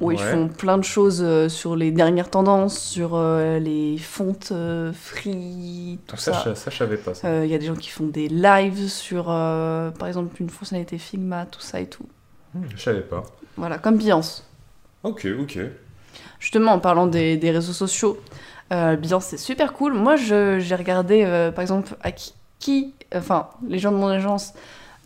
où 0.00 0.10
ils 0.12 0.18
font 0.18 0.48
plein 0.48 0.76
de 0.78 0.82
choses 0.84 1.22
euh, 1.22 1.48
sur 1.48 1.76
les 1.76 1.90
dernières 1.92 2.28
tendances, 2.30 2.78
sur 2.78 3.14
euh, 3.14 3.58
les 3.58 3.96
fontes 3.98 4.50
euh, 4.52 4.92
free, 4.92 5.98
tout 6.06 6.16
ça, 6.16 6.32
ça. 6.32 6.44
je- 6.50 6.54
ça, 6.54 6.70
je 6.70 6.76
savais 6.76 6.96
pas. 6.96 7.12
Il 7.44 7.50
y 7.50 7.54
a 7.54 7.58
des 7.58 7.66
gens 7.66 7.76
qui 7.76 7.90
font 7.90 8.06
des 8.06 8.28
lives 8.28 8.88
sur, 8.88 9.24
par 9.26 10.06
exemple, 10.08 10.34
une 10.40 10.50
fonctionnalité 10.50 10.98
Figma, 10.98 11.46
tout 11.46 11.60
ça 11.60 11.80
et 11.80 11.86
tout. 11.86 12.06
Hmm, 12.54 12.62
Je 12.74 12.76
savais 12.82 13.00
pas. 13.02 13.22
Voilà, 13.56 13.78
comme 13.78 13.96
Beyoncé. 13.98 14.42
Ok, 15.02 15.26
ok. 15.40 15.58
Justement, 16.40 16.72
en 16.72 16.78
parlant 16.80 17.06
des, 17.06 17.36
des 17.36 17.50
réseaux 17.50 17.72
sociaux, 17.72 18.18
euh, 18.72 18.96
Beyoncé, 18.96 19.36
c'est 19.36 19.42
super 19.44 19.72
cool. 19.72 19.94
Moi, 19.94 20.16
j'ai 20.16 20.74
regardé, 20.74 21.22
euh, 21.24 21.50
par 21.52 21.62
exemple, 21.62 21.94
à 22.02 22.12
qui, 22.12 22.34
qui- 22.58 22.94
enfin, 23.14 23.48
les 23.68 23.78
gens 23.78 23.92
de 23.92 23.96
mon 23.96 24.08
agence, 24.08 24.52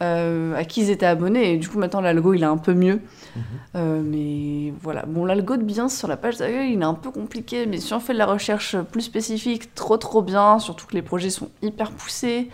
euh, 0.02 0.54
à 0.56 0.64
qui 0.64 0.82
ils 0.82 0.90
étaient 0.90 1.06
abonnés. 1.06 1.54
Et 1.54 1.56
du 1.56 1.68
coup, 1.68 1.78
maintenant, 1.78 2.00
l'algo, 2.00 2.34
il 2.34 2.42
est 2.42 2.46
un 2.46 2.56
peu 2.58 2.74
mieux. 2.74 3.00
Mhm. 3.36 3.42
Euh, 3.76 4.02
mais 4.04 4.72
voilà. 4.82 5.04
Bon, 5.06 5.24
l'algo 5.24 5.56
de 5.56 5.62
Beyoncé 5.62 5.96
sur 5.96 6.08
la 6.08 6.16
page 6.16 6.36
d'accueil, 6.36 6.72
il 6.74 6.80
est 6.80 6.84
un 6.84 6.94
peu 6.94 7.10
compliqué. 7.10 7.66
Mais 7.66 7.78
si 7.78 7.92
on 7.94 8.00
fait 8.00 8.12
de 8.12 8.18
la 8.18 8.26
recherche 8.26 8.76
plus 8.92 9.02
spécifique, 9.02 9.74
trop 9.74 9.96
trop 9.96 10.22
bien. 10.22 10.58
Surtout 10.58 10.86
que 10.86 10.94
les 10.94 11.02
projets 11.02 11.30
sont 11.30 11.48
hyper 11.62 11.90
poussés. 11.90 12.48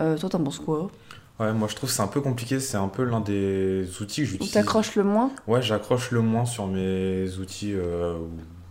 Euh, 0.00 0.16
toi, 0.16 0.28
t'en 0.28 0.38
penses 0.40 0.58
quoi? 0.58 0.90
Ouais, 1.38 1.52
moi 1.54 1.68
je 1.70 1.74
trouve 1.74 1.88
c'est 1.90 2.02
un 2.02 2.06
peu 2.06 2.20
compliqué. 2.20 2.60
C'est 2.60 2.76
un 2.76 2.88
peu 2.88 3.02
l'un 3.04 3.20
des 3.20 3.86
outils 4.02 4.22
que 4.22 4.26
j'utilise. 4.28 4.52
t'accroches 4.52 4.94
le 4.96 5.04
moins? 5.04 5.30
Ouais, 5.46 5.62
j'accroche 5.62 6.10
le 6.10 6.20
moins 6.20 6.44
sur 6.44 6.66
mes 6.66 7.28
outils 7.38 7.74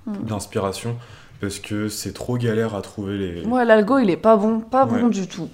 Hmm. 0.05 0.25
d'inspiration 0.25 0.95
parce 1.41 1.59
que 1.59 1.87
c'est 1.87 2.13
trop 2.13 2.37
galère 2.37 2.73
à 2.75 2.81
trouver 2.81 3.17
les. 3.17 3.45
Ouais, 3.45 3.63
l'algo, 3.65 3.97
il 3.99 4.09
est 4.09 4.17
pas 4.17 4.35
bon. 4.37 4.59
Pas 4.59 4.85
bon 4.85 5.07
du 5.07 5.27
tout. 5.27 5.49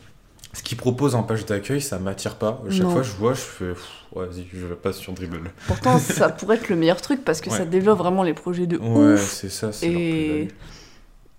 Ce 0.56 0.64
qu'ils 0.64 0.78
proposent 0.78 1.16
en 1.16 1.24
page 1.24 1.46
d'accueil, 1.46 1.82
ça 1.82 2.00
m'attire 2.00 2.36
pas. 2.36 2.62
À 2.68 2.72
chaque 2.72 2.82
Non. 2.84 2.90
fois 2.92 3.04
je 3.04 3.12
vois, 3.12 3.34
je 3.34 3.40
fais. 3.42 3.66
ouais, 4.14 4.26
vas-y, 4.26 4.48
je 4.54 4.68
passe 4.74 4.98
sur 4.98 5.12
Dribble. 5.14 5.52
Pourtant, 5.68 6.00
ça 6.00 6.30
pourrait 6.30 6.56
être 6.56 6.70
le 6.70 6.76
meilleur 6.78 7.02
truc 7.02 7.24
parce 7.26 7.42
que 7.42 7.50
ça 7.50 7.66
développe 7.66 7.98
vraiment 8.00 8.24
les 8.24 8.34
projets 8.34 8.66
de 8.66 8.78
Ouais, 8.78 9.14
ouf. 9.16 9.22
c'est 9.32 9.50
ça, 9.50 9.72
c'est 9.74 9.88
Et, 9.88 10.48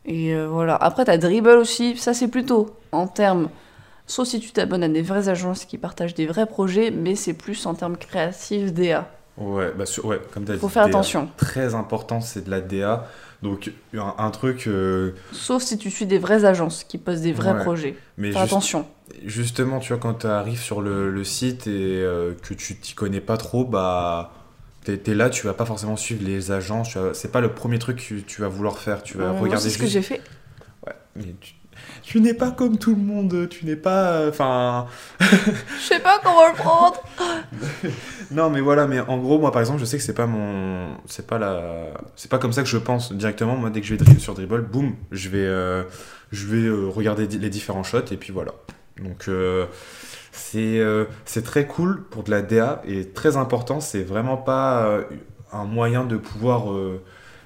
et 0.04 0.34
euh, 0.34 0.46
voilà. 0.48 0.76
Après, 0.76 1.04
t'as 1.04 1.16
Dribble 1.18 1.48
aussi. 1.56 1.96
Ça, 1.96 2.14
c'est 2.14 2.28
plutôt 2.28 2.76
en 2.92 3.06
termes. 3.06 3.48
Sauf 4.06 4.28
si 4.28 4.38
tu 4.38 4.52
t'abonnes 4.52 4.84
à 4.84 4.88
des 4.88 5.02
vraies 5.02 5.28
agences 5.28 5.64
qui 5.64 5.78
partagent 5.78 6.14
des 6.14 6.26
vrais 6.26 6.46
projets, 6.46 6.90
mais 6.92 7.16
c'est 7.16 7.32
plus 7.32 7.66
en 7.66 7.74
termes 7.74 7.96
créatifs 7.96 8.72
DA. 8.72 9.08
Ouais, 9.36 9.72
bah, 9.76 9.84
sur- 9.86 10.04
ouais, 10.04 10.20
comme 10.32 10.44
t'as 10.44 10.52
dit. 10.54 10.58
Faut 10.60 10.68
faire 10.68 10.84
DA. 10.84 10.90
attention. 10.90 11.28
Très 11.36 11.74
important, 11.74 12.20
c'est 12.20 12.44
de 12.44 12.50
la 12.50 12.60
DA. 12.60 13.08
Donc, 13.42 13.72
un, 13.94 14.14
un 14.18 14.30
truc. 14.30 14.66
euh, 14.66 15.12
Sauf 15.32 15.62
si 15.62 15.76
tu 15.76 15.90
suis 15.90 16.06
des 16.06 16.18
vraies 16.18 16.44
agences 16.44 16.84
qui 16.84 16.98
posent 16.98 17.20
des 17.22 17.32
vrais 17.32 17.52
Ouais. 17.52 17.62
projets. 17.62 17.96
mais 18.16 18.30
Fais 18.30 18.38
juste- 18.38 18.52
attention. 18.52 18.86
Justement, 19.24 19.78
tu 19.80 19.92
vois, 19.92 19.98
quand 20.00 20.14
tu 20.14 20.26
arrives 20.26 20.60
sur 20.60 20.80
le, 20.80 21.10
le 21.10 21.24
site 21.24 21.66
et 21.66 21.70
euh, 22.02 22.34
que 22.42 22.54
tu 22.54 22.76
t'y 22.76 22.94
connais 22.94 23.20
pas 23.20 23.36
trop, 23.36 23.64
bah. 23.64 24.32
T'es 24.84 24.98
t'es 24.98 25.14
là, 25.14 25.30
tu 25.30 25.46
vas 25.46 25.54
pas 25.54 25.64
forcément 25.64 25.96
suivre 25.96 26.22
les 26.24 26.52
agents. 26.52 26.82
tu 26.82 26.98
vas- 26.98 27.12
C'est 27.14 27.32
pas 27.32 27.40
le 27.40 27.52
premier 27.52 27.78
truc 27.80 27.96
que 28.08 28.14
tu 28.20 28.40
vas 28.42 28.48
vouloir 28.48 28.78
faire. 28.78 29.02
Tu 29.02 29.18
vas 29.18 29.24
Euh, 29.24 29.32
regarder 29.32 29.64
c'est 29.68 29.70
ce 29.70 29.78
que 29.78 29.86
j'ai 29.86 30.02
fait. 30.02 30.20
Ouais, 30.86 30.92
mais 31.16 31.34
tu, 31.40 31.54
tu 32.02 32.20
n'es 32.20 32.34
pas 32.34 32.52
comme 32.52 32.78
tout 32.78 32.94
le 32.94 33.02
monde. 33.02 33.48
Tu 33.48 33.66
n'es 33.66 33.74
pas. 33.74 34.28
Enfin. 34.28 34.86
Je 35.20 35.26
sais 35.82 35.98
pas 35.98 36.20
comment 36.22 36.46
le 36.48 36.54
prendre. 36.54 37.02
Non, 38.32 38.50
mais 38.50 38.60
voilà, 38.60 38.86
mais 38.88 38.98
en 39.00 39.18
gros, 39.18 39.38
moi 39.38 39.52
par 39.52 39.60
exemple, 39.60 39.78
je 39.80 39.84
sais 39.84 39.98
que 39.98 40.02
c'est 40.02 40.12
pas 40.14 40.26
mon. 40.26 40.96
C'est 41.06 41.26
pas 41.26 41.38
la. 41.38 41.92
C'est 42.16 42.30
pas 42.30 42.38
comme 42.38 42.52
ça 42.52 42.62
que 42.62 42.68
je 42.68 42.78
pense 42.78 43.12
directement. 43.12 43.56
Moi, 43.56 43.70
dès 43.70 43.80
que 43.80 43.86
je 43.86 43.94
vais 43.94 44.18
sur 44.18 44.34
Dribble, 44.34 44.62
boum, 44.62 44.94
je 45.12 45.28
vais, 45.28 45.38
euh, 45.46 45.82
je 46.32 46.46
vais 46.46 46.66
euh, 46.66 46.88
regarder 46.88 47.26
les 47.26 47.50
différents 47.50 47.84
shots 47.84 47.98
et 48.10 48.16
puis 48.16 48.32
voilà. 48.32 48.52
Donc, 49.02 49.28
euh, 49.28 49.66
C'est 50.32 50.80
euh, 50.80 51.06
c'est 51.26 51.42
très 51.44 51.66
cool 51.66 52.04
pour 52.04 52.24
de 52.24 52.30
la 52.30 52.42
DA 52.42 52.82
et 52.86 53.08
très 53.10 53.36
important. 53.36 53.80
C'est 53.80 54.02
vraiment 54.04 54.36
pas 54.36 54.86
euh, 54.86 55.04
un 55.52 55.64
moyen 55.64 56.04
de 56.04 56.16
pouvoir 56.16 56.64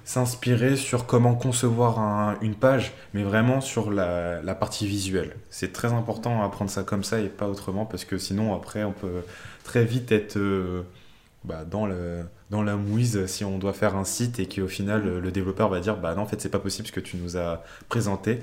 s'inspirer 0.04 0.76
sur 0.76 1.06
comment 1.06 1.34
concevoir 1.34 1.98
un- 2.00 2.36
une 2.42 2.54
page, 2.56 2.92
mais 3.14 3.22
vraiment 3.24 3.60
sur 3.60 3.90
la, 3.92 4.40
partie 4.56 4.86
visuelle. 4.86 5.36
C'est 5.50 5.72
très 5.72 5.92
important 5.92 6.42
à 6.42 6.48
prendre 6.50 6.70
ça 6.70 6.82
comme 6.84 7.04
ça 7.04 7.20
et 7.20 7.28
pas 7.28 7.48
autrement 7.48 7.86
parce 7.86 8.04
que 8.04 8.18
sinon 8.18 8.54
après 8.54 8.84
on 8.84 8.92
peut 8.92 9.22
très 9.64 9.84
vite 9.84 10.12
être 10.12 10.38
bah, 11.44 11.64
dans 11.64 11.86
le 11.86 12.24
la 12.50 12.76
mouise 12.76 13.26
si 13.26 13.44
on 13.44 13.58
doit 13.58 13.72
faire 13.72 13.96
un 13.96 14.04
site 14.04 14.38
et 14.40 14.48
qu'au 14.48 14.66
final 14.68 15.02
le 15.04 15.20
le 15.20 15.30
développeur 15.32 15.68
va 15.68 15.80
dire 15.80 15.96
bah 15.96 16.14
non 16.14 16.22
en 16.22 16.26
fait 16.26 16.40
c'est 16.40 16.48
pas 16.50 16.58
possible 16.58 16.88
ce 16.88 16.92
que 16.92 17.00
tu 17.00 17.16
nous 17.16 17.36
as 17.36 17.62
présenté 17.88 18.40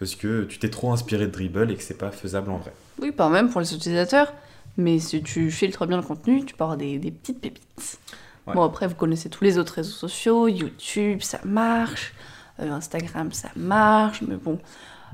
parce 0.00 0.16
que 0.16 0.42
tu 0.44 0.58
t'es 0.58 0.70
trop 0.70 0.90
inspiré 0.92 1.26
de 1.26 1.30
Dribble 1.30 1.70
et 1.70 1.76
que 1.76 1.82
c'est 1.84 1.96
pas 1.98 2.10
faisable 2.10 2.50
en 2.50 2.56
vrai. 2.56 2.72
Oui, 3.00 3.12
pas 3.12 3.28
même 3.28 3.48
pour 3.50 3.60
les 3.60 3.72
utilisateurs, 3.72 4.32
mais 4.76 4.98
si 4.98 5.22
tu 5.22 5.50
filtres 5.52 5.86
bien 5.86 5.98
le 5.98 6.02
contenu, 6.02 6.44
tu 6.44 6.54
peux 6.54 6.64
avoir 6.64 6.76
des, 6.76 6.98
des 6.98 7.12
petites 7.12 7.40
pépites. 7.40 7.98
Ouais. 8.46 8.54
Bon, 8.54 8.62
après, 8.64 8.88
vous 8.88 8.94
connaissez 8.96 9.28
tous 9.28 9.44
les 9.44 9.58
autres 9.58 9.74
réseaux 9.74 9.92
sociaux, 9.92 10.48
YouTube, 10.48 11.20
ça 11.22 11.38
marche, 11.44 12.14
euh, 12.58 12.72
Instagram, 12.72 13.30
ça 13.32 13.50
marche, 13.54 14.22
mais 14.26 14.36
bon, 14.36 14.58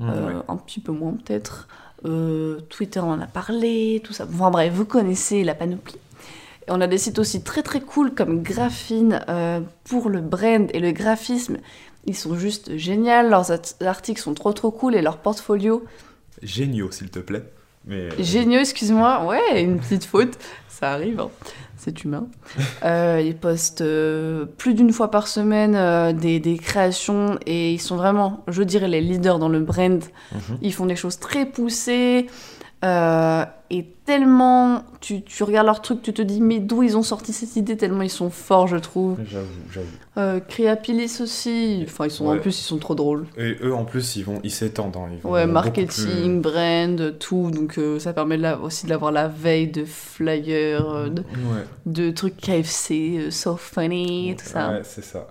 euh, 0.01 0.27
Ouais. 0.39 0.43
un 0.49 0.57
petit 0.57 0.81
peu 0.81 0.93
moins 0.93 1.13
peut-être. 1.13 1.69
Euh, 2.05 2.61
Twitter, 2.69 3.01
on 3.01 3.11
en 3.11 3.21
a 3.21 3.27
parlé, 3.27 4.01
tout 4.05 4.13
ça. 4.13 4.27
Enfin 4.33 4.51
bref, 4.51 4.73
vous 4.73 4.85
connaissez 4.85 5.43
la 5.45 5.55
panoplie. 5.55 5.97
Et 6.69 6.73
on 6.73 6.81
a 6.81 6.87
des 6.87 6.99
sites 6.99 7.19
aussi 7.19 7.43
très 7.43 7.63
très 7.63 7.81
cool 7.81 8.15
comme 8.15 8.43
Graphine 8.43 9.25
euh, 9.29 9.61
pour 9.85 10.09
le 10.09 10.21
brand 10.21 10.69
et 10.73 10.81
le 10.81 10.93
graphisme. 10.93 11.59
Ils 12.07 12.17
sont 12.17 12.37
juste 12.37 12.77
géniaux, 12.77 13.29
leurs 13.29 13.51
articles 13.83 14.21
sont 14.21 14.35
trop 14.35 14.53
trop 14.53 14.71
cool 14.71 14.95
et 14.95 15.03
leur 15.03 15.19
portfolio 15.19 15.85
Géniaux 16.43 16.91
s'il 16.91 17.11
te 17.11 17.19
plaît. 17.19 17.45
Mais 17.87 18.03
euh, 18.03 18.11
Géniaux, 18.19 18.61
excuse-moi. 18.61 19.25
Ouais, 19.27 19.63
une 19.63 19.79
petite 19.79 20.05
faute. 20.05 20.39
Ça 20.69 20.93
arrive, 20.93 21.21
hein. 21.21 21.31
c'est 21.77 22.05
humain. 22.05 22.27
Euh, 22.85 23.23
ils 23.25 23.37
postent 23.37 23.81
euh, 23.81 24.45
plus 24.45 24.75
d'une 24.75 24.93
fois 24.93 25.11
par 25.11 25.27
semaine 25.27 25.75
euh, 25.75 26.13
des, 26.13 26.39
des 26.39 26.57
créations 26.59 27.39
et 27.47 27.73
ils 27.73 27.81
sont 27.81 27.97
vraiment, 27.97 28.45
je 28.49 28.63
dirais, 28.63 28.87
les 28.87 29.01
leaders 29.01 29.39
dans 29.39 29.49
le 29.49 29.61
brand. 29.61 30.05
mhm. 30.33 30.59
Ils 30.63 30.73
font 30.75 30.87
des 30.87 30.95
choses 30.95 31.19
très 31.19 31.47
poussées 31.47 32.27
euh, 32.85 33.45
et 33.71 33.85
tellement. 34.05 34.83
Tu, 35.01 35.23
tu 35.23 35.43
regardes 35.45 35.67
leur 35.67 35.81
truc, 35.83 36.03
tu 36.03 36.13
te 36.13 36.23
dis, 36.23 36.41
mais 36.41 36.59
d'où 36.59 36.83
ils 36.83 36.97
ont 36.97 37.03
sorti 37.03 37.33
cette 37.33 37.57
idée? 37.57 37.77
Tellement 37.77 38.03
ils 38.03 38.11
sont 38.11 38.31
forts, 38.31 38.67
je 38.69 38.77
trouve. 38.77 39.17
J'avoue, 39.27 39.47
j'avoue. 39.73 39.87
Euh, 40.19 40.41
Creapilis 40.41 41.19
aussi. 41.21 41.83
Enfin, 41.87 42.07
ils 42.07 42.11
sont, 42.11 42.27
en 42.29 42.39
plus, 42.39 42.59
ils 42.61 42.65
sont 42.65 42.79
trop 42.79 42.95
drôles. 42.95 43.27
Et 43.37 43.57
eux 43.63 43.75
en 43.75 43.85
plus 43.85 44.17
ils 44.17 44.25
vont 44.25 44.41
ils 44.45 44.51
s'étendent. 44.51 44.97
hein. 44.97 45.09
Ils 45.25 45.29
Ouais, 45.29 45.47
marketing, 45.47 46.41
brand, 46.43 47.19
tout. 47.19 47.51
Donc 47.51 47.79
euh, 47.79 47.99
ça 47.99 48.13
permet 48.13 48.37
de 48.37 48.43
la- 48.43 48.59
aussi 48.61 48.87
d'avoir 48.87 49.11
la 49.13 49.27
veille 49.29 49.69
de 49.69 49.85
flyers, 49.85 50.89
euh, 50.91 51.09
de, 51.09 51.23
Ouais. 51.23 51.65
de 51.87 52.11
trucs 52.11 52.37
KFC, 52.37 53.19
euh, 53.19 53.31
so 53.31 53.57
funny, 53.57 54.35
tout 54.39 54.45
ça. 54.47 54.71
Ouais, 54.71 54.81
c'est 54.85 55.05
ça. 55.05 55.29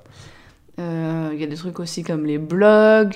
Il 0.78 1.40
y 1.40 1.44
a 1.44 1.48
des 1.48 1.56
trucs 1.56 1.80
aussi 1.80 2.04
comme 2.04 2.26
les 2.26 2.38
blogs, 2.38 3.14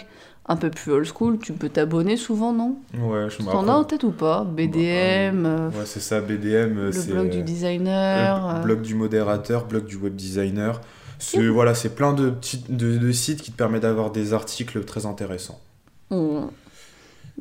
un 0.50 0.56
peu 0.58 0.70
plus 0.70 0.92
old 0.92 1.08
school. 1.08 1.40
Tu 1.40 1.54
peux 1.54 1.70
t'abonner 1.70 2.18
souvent, 2.18 2.52
non? 2.52 2.78
Ouais, 2.96 3.30
je 3.30 3.42
me 3.42 3.50
t'en 3.50 3.68
as 3.68 3.72
en 3.72 3.84
tête 3.86 4.04
ou 4.04 4.12
pas? 4.12 4.44
BDM, 4.44 5.46
euh, 5.46 5.70
Ouais, 5.70 5.86
c'est 5.86 6.00
ça, 6.02 6.20
BDM. 6.20 6.78
euh, 6.78 6.92
le 6.92 7.02
blog 7.14 7.30
du 7.30 7.40
euh, 7.40 7.44
designer. 7.44 8.48
euh, 8.48 8.58
euh, 8.58 8.64
blog 8.64 8.82
du 8.82 8.96
modérateur, 8.96 9.66
blog 9.66 9.86
du 9.86 9.96
web 9.96 10.16
designer. 10.16 10.82
C'est 11.20 11.48
voilà, 11.48 11.76
c'est 11.76 11.96
plein 11.96 12.14
de 12.14 12.30
petits 12.30 12.64
de, 12.70 12.98
de 12.98 13.12
sites 13.12 13.42
qui 13.42 13.52
te 13.52 13.58
permettent 13.58 13.82
d'avoir 13.84 14.10
des 14.12 14.34
articles 14.34 14.84
très 14.86 15.06
intéressants. 15.06 15.60
on- 16.12 16.50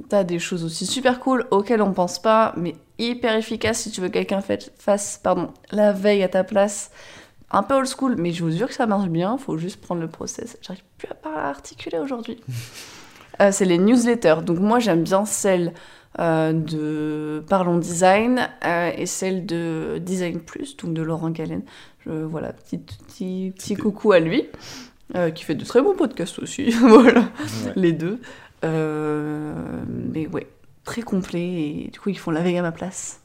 T'as 0.08 0.22
des 0.22 0.38
choses 0.38 0.62
aussi 0.64 0.86
super 0.86 1.18
cool 1.18 1.44
auxquelles 1.50 1.82
on 1.82 1.92
pense 1.92 2.20
pas, 2.22 2.54
mais 2.56 2.76
hyper 3.00 3.34
efficaces 3.34 3.80
si 3.80 3.90
tu 3.90 4.00
veux 4.00 4.06
que 4.08 4.12
quelqu'un 4.12 4.40
fasse 4.78 5.18
pardon, 5.20 5.48
la 5.72 5.92
veille 5.92 6.22
à 6.22 6.28
ta 6.28 6.44
place. 6.44 6.92
Un 7.50 7.62
peu 7.64 7.74
old 7.74 7.88
school, 7.88 8.14
mais 8.16 8.30
je 8.32 8.44
vous 8.44 8.50
jure 8.52 8.68
que 8.68 8.74
ça 8.74 8.86
marche 8.86 9.08
bien, 9.08 9.38
faut 9.38 9.56
juste 9.58 9.80
prendre 9.80 10.00
le 10.00 10.06
process. 10.08 10.56
J'arrive 10.62 10.84
plus 10.98 11.08
à 11.10 11.14
pas 11.14 11.34
articuler 11.48 11.98
aujourd'hui. 11.98 12.38
Euh, 13.40 13.50
c'est 13.52 13.64
les 13.64 13.78
newsletters. 13.78 14.42
Donc 14.45 14.59
moi 14.59 14.78
j'aime 14.78 15.02
bien 15.02 15.25
celle 15.25 15.73
euh, 16.18 16.52
de 16.52 17.45
Parlons 17.49 17.78
Design 17.78 18.49
euh, 18.64 18.90
et 18.97 19.07
celle 19.07 19.47
de 19.47 19.99
Design 20.00 20.40
Plus, 20.40 20.76
donc 20.76 20.95
de 20.95 21.02
Laurent 21.02 21.30
Galen. 21.30 21.62
Voilà, 22.07 22.54
petit, 22.54 22.78
petit, 22.78 23.52
petit 23.54 23.75
coucou 23.76 24.12
à 24.12 24.18
lui, 24.18 24.49
qui 25.35 25.45
fait 25.45 25.54
de 25.54 25.64
très 25.66 25.83
bons 25.83 25.95
podcasts 25.95 26.38
aussi. 26.38 26.71
voilà 26.80 27.28
Ouais. 27.64 27.73
les 27.76 27.92
deux. 27.92 28.18
Mais 28.62 30.26
ouais, 30.26 30.47
très 30.85 31.02
complet 31.02 31.42
et 31.42 31.90
du 31.92 32.00
coup 32.00 32.09
ils 32.09 32.18
font 32.18 32.30
la 32.30 32.40
veille 32.40 32.57
à 32.57 32.62
ma 32.62 32.73
place. 32.73 33.21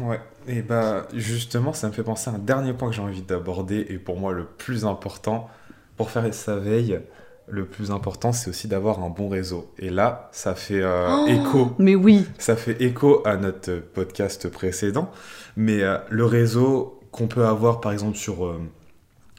Ouais, 0.00 0.20
et 0.48 0.62
bah 0.62 1.06
justement, 1.14 1.72
ça 1.72 1.86
me 1.88 1.92
fait 1.92 2.02
penser 2.02 2.28
à 2.30 2.34
un 2.34 2.38
dernier 2.38 2.72
point 2.72 2.88
que 2.88 2.96
j'ai 2.96 3.02
envie 3.02 3.22
d'aborder, 3.22 3.86
et 3.90 3.98
pour 3.98 4.18
moi 4.18 4.32
le 4.32 4.44
plus 4.44 4.84
important, 4.86 5.48
pour 5.96 6.10
faire 6.10 6.32
sa 6.34 6.56
veille, 6.56 6.98
le 7.48 7.66
plus 7.66 7.90
important 7.90 8.32
c'est 8.32 8.50
aussi 8.50 8.68
d'avoir 8.68 9.02
un 9.02 9.10
bon 9.10 9.28
réseau. 9.28 9.72
Et 9.78 9.90
là, 9.90 10.28
ça 10.32 10.54
fait 10.54 10.80
euh, 10.80 11.08
Oh 11.10 11.26
écho, 11.28 11.74
Mais 11.78 11.94
oui, 11.94 12.26
ça 12.38 12.56
fait 12.56 12.80
écho 12.82 13.22
à 13.26 13.36
notre 13.36 13.76
podcast 13.76 14.48
précédent, 14.48 15.10
mais 15.56 15.82
euh, 15.82 15.98
le 16.10 16.24
réseau 16.24 17.00
qu'on 17.10 17.28
peut 17.28 17.46
avoir 17.46 17.80
par 17.80 17.92
exemple 17.92 18.16
sur, 18.16 18.46
euh, 18.46 18.60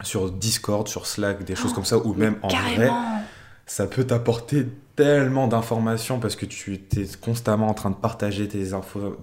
sur 0.04 0.32
Discord, 0.32 0.88
sur 0.88 1.08
Slack, 1.08 1.44
des 1.44 1.56
choses 1.56 1.74
comme 1.74 1.86
ça, 1.86 1.98
ou 1.98 2.14
même 2.14 2.38
en 2.42 2.48
vrai, 2.48 2.90
ça 3.66 3.88
peut 3.88 4.04
t'apporter 4.04 4.68
tellement 4.96 5.48
d'informations 5.48 6.20
parce 6.20 6.36
que 6.36 6.46
tu 6.46 6.74
es 6.74 7.18
constamment 7.20 7.68
en 7.68 7.74
train 7.74 7.90
de 7.90 7.96
partager 7.96 8.48
tes, 8.48 8.74
infos, 8.74 9.18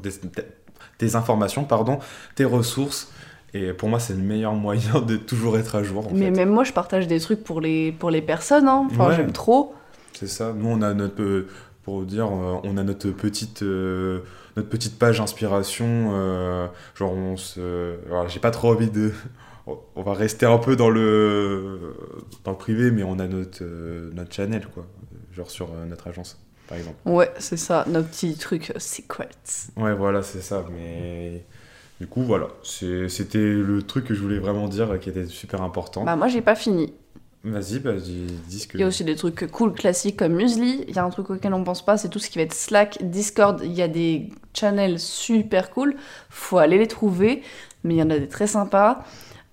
tes 0.99 1.15
informations, 1.15 1.65
pardon, 1.65 1.99
tes 2.35 2.45
ressources. 2.45 3.11
Et 3.55 3.73
pour 3.73 3.89
moi, 3.89 3.99
c'est 4.01 4.15
le 4.15 4.21
meilleur 4.23 4.55
moyen 4.55 5.01
de 5.01 5.17
toujours 5.17 5.59
être 5.59 5.75
à 5.75 5.83
jour. 5.83 6.07
En 6.09 6.11
Mais 6.15 6.27
fait. 6.27 6.31
même 6.31 6.49
moi 6.51 6.65
je 6.65 6.73
partage 6.73 7.07
des 7.07 7.21
trucs 7.21 7.45
pour 7.45 7.61
les, 7.61 7.93
pour 7.93 8.11
les 8.11 8.23
personnes, 8.23 8.67
hein. 8.69 8.87
enfin 8.91 9.09
Ouais. 9.09 9.17
j'aime 9.17 9.33
trop. 9.33 9.75
C'est 10.15 10.27
ça. 10.29 10.53
Nous, 10.57 10.69
on 10.69 10.81
a 10.83 10.95
notre, 10.95 11.23
euh, 11.23 11.49
pour 11.83 12.03
dire, 12.05 12.27
euh, 12.27 12.61
on 12.65 12.77
a 12.77 12.83
notre 12.83 13.11
petite, 13.11 13.63
euh, 13.63 14.21
notre 14.57 14.69
petite 14.69 14.99
page 14.99 15.21
inspiration. 15.21 16.11
euh, 16.15 16.67
genre, 16.95 17.13
on 17.13 17.37
se, 17.37 17.97
alors, 18.07 18.29
j'ai 18.29 18.41
pas 18.41 18.51
trop 18.51 18.71
envie 18.73 18.91
de. 18.91 19.13
On 19.95 20.03
va 20.03 20.13
rester 20.15 20.45
un 20.45 20.59
peu 20.59 20.75
dans 20.75 20.91
le, 20.91 21.95
dans 22.43 22.51
le 22.51 22.57
privé, 22.57 22.91
mais 22.91 23.05
on 23.05 23.21
a 23.21 23.29
notre, 23.29 23.61
euh, 23.63 24.11
notre 24.13 24.35
channel, 24.35 24.67
quoi. 24.75 24.85
Genre 25.33 25.49
sur 25.49 25.67
euh, 25.73 25.87
notre 25.87 26.09
agence, 26.09 26.37
par 26.69 26.79
exemple. 26.79 26.97
Ouais, 27.07 27.31
c'est 27.39 27.57
ça, 27.57 27.85
nos 27.89 28.03
petits 28.03 28.35
trucs 28.37 28.71
euh, 28.71 28.81
secrets. 28.81 29.29
Ouais, 29.77 29.95
voilà, 29.95 30.25
c'est 30.25 30.41
ça. 30.41 30.65
Mais 30.75 31.45
du 32.03 32.09
coup, 32.09 32.23
voilà. 32.25 32.49
C'était 32.65 33.39
le 33.39 33.81
truc 33.81 34.07
que 34.07 34.13
je 34.15 34.21
voulais 34.21 34.41
vraiment 34.41 34.67
dire 34.67 34.91
euh, 34.91 34.97
qui 34.99 35.09
était 35.09 35.27
super 35.27 35.63
important. 35.63 36.03
Bah 36.03 36.17
moi 36.17 36.27
j'ai 36.27 36.43
pas 36.43 36.57
fini. 36.57 36.93
Vas-y, 37.45 37.79
bah, 37.79 37.93
dis, 37.93 38.59
ce 38.59 38.67
que. 38.67 38.77
Il 38.77 38.81
y 38.81 38.83
a 38.83 38.89
aussi 38.89 39.05
des 39.05 39.15
trucs 39.15 39.49
cool 39.53 39.73
classiques 39.73 40.17
comme 40.17 40.33
Musli. 40.33 40.85
Il 40.89 40.97
y 40.97 40.99
a 40.99 41.05
un 41.05 41.11
truc 41.11 41.31
auquel 41.31 41.55
on 41.55 41.63
pense 41.63 41.85
pas, 41.85 41.97
c'est 41.97 42.09
tout 42.09 42.19
ce 42.19 42.29
qui 42.29 42.39
va 42.39 42.43
être 42.43 42.55
Slack, 42.55 42.99
Discord. 43.03 43.61
Il 43.63 43.71
y 43.73 43.83
a 43.83 43.87
des 43.87 44.31
channels 44.53 44.99
super 44.99 45.71
cool. 45.71 45.95
Faut 46.29 46.59
aller 46.59 46.77
les 46.77 46.89
trouver, 46.89 47.43
mais 47.85 47.95
il 47.95 47.99
y 47.99 48.03
en 48.03 48.11
a 48.11 48.19
des 48.19 48.27
très 48.29 48.49
sympas. 48.49 49.05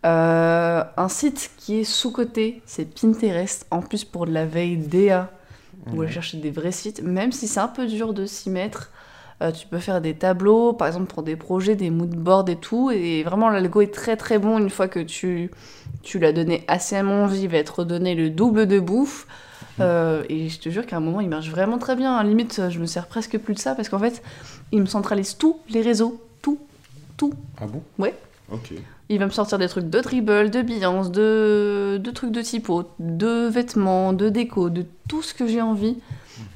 Euh, 0.07 0.83
un 0.97 1.07
site 1.07 1.51
qui 1.57 1.81
est 1.81 1.83
sous-coté, 1.83 2.63
c'est 2.65 2.85
Pinterest. 2.99 3.67
En 3.69 3.81
plus 3.83 4.05
pour 4.05 4.25
de 4.25 4.31
la 4.31 4.47
veille 4.47 4.77
DA, 4.77 5.31
ou 5.85 5.97
Ouais. 5.99 6.05
aller 6.05 6.13
chercher 6.15 6.37
des 6.37 6.49
vrais 6.49 6.71
sites, 6.71 7.03
même 7.03 7.31
si 7.31 7.47
c'est 7.47 7.59
un 7.59 7.67
peu 7.67 7.85
dur 7.85 8.15
de 8.15 8.25
s'y 8.25 8.49
mettre. 8.49 8.89
Euh, 9.41 9.51
tu 9.51 9.67
peux 9.67 9.79
faire 9.79 10.01
des 10.01 10.13
tableaux, 10.13 10.73
par 10.73 10.87
exemple 10.87 11.13
pour 11.13 11.23
des 11.23 11.35
projets, 11.35 11.75
des 11.75 11.89
moodboards 11.89 12.49
et 12.49 12.55
tout. 12.57 12.91
Et 12.91 13.23
vraiment, 13.23 13.49
l'algo 13.49 13.81
est 13.81 13.93
très 13.93 14.17
très 14.17 14.39
bon 14.39 14.57
une 14.57 14.69
fois 14.69 14.87
que 14.87 14.99
tu, 14.99 15.51
tu 16.03 16.19
l'as 16.19 16.33
donné 16.33 16.63
assez 16.67 16.95
à 16.95 17.03
manger. 17.03 17.43
Il 17.43 17.49
va 17.49 17.57
être 17.57 17.79
redonné 17.79 18.15
le 18.15 18.29
double 18.29 18.67
de 18.67 18.79
bouffe. 18.79 19.27
Euh, 19.79 20.23
et 20.27 20.49
je 20.49 20.59
te 20.59 20.69
jure 20.69 20.85
qu'à 20.85 20.97
un 20.97 20.99
moment, 20.99 21.21
il 21.21 21.29
marche 21.29 21.49
vraiment 21.49 21.77
très 21.77 21.95
bien. 21.95 22.15
À 22.15 22.23
la 22.23 22.29
limite, 22.29 22.61
je 22.69 22.79
me 22.79 22.85
sers 22.85 23.07
presque 23.07 23.37
plus 23.37 23.53
de 23.53 23.59
ça 23.59 23.75
parce 23.75 23.87
qu'en 23.87 23.99
fait, 23.99 24.21
il 24.71 24.81
me 24.81 24.85
centralise 24.85 25.37
tous 25.37 25.57
les 25.69 25.81
réseaux. 25.81 26.21
Tout. 26.41 26.59
Tout. 27.15 27.33
Ah 27.61 27.65
bon? 27.65 27.81
Ouais. 27.97 28.13
Ok. 28.51 28.73
Il 29.07 29.19
va 29.19 29.25
me 29.25 29.31
sortir 29.31 29.57
des 29.57 29.67
trucs 29.67 29.89
de 29.89 29.99
dribble, 30.01 30.51
de 30.51 30.61
Beyoncé, 30.61 31.11
de, 31.11 31.97
de 31.97 32.11
trucs 32.11 32.31
de 32.31 32.41
typo, 32.41 32.83
de 32.99 33.47
vêtements, 33.47 34.13
de 34.13 34.29
déco, 34.29 34.69
de 34.69 34.85
tout 35.07 35.21
ce 35.21 35.33
que 35.33 35.47
j'ai 35.47 35.61
envie. 35.61 35.97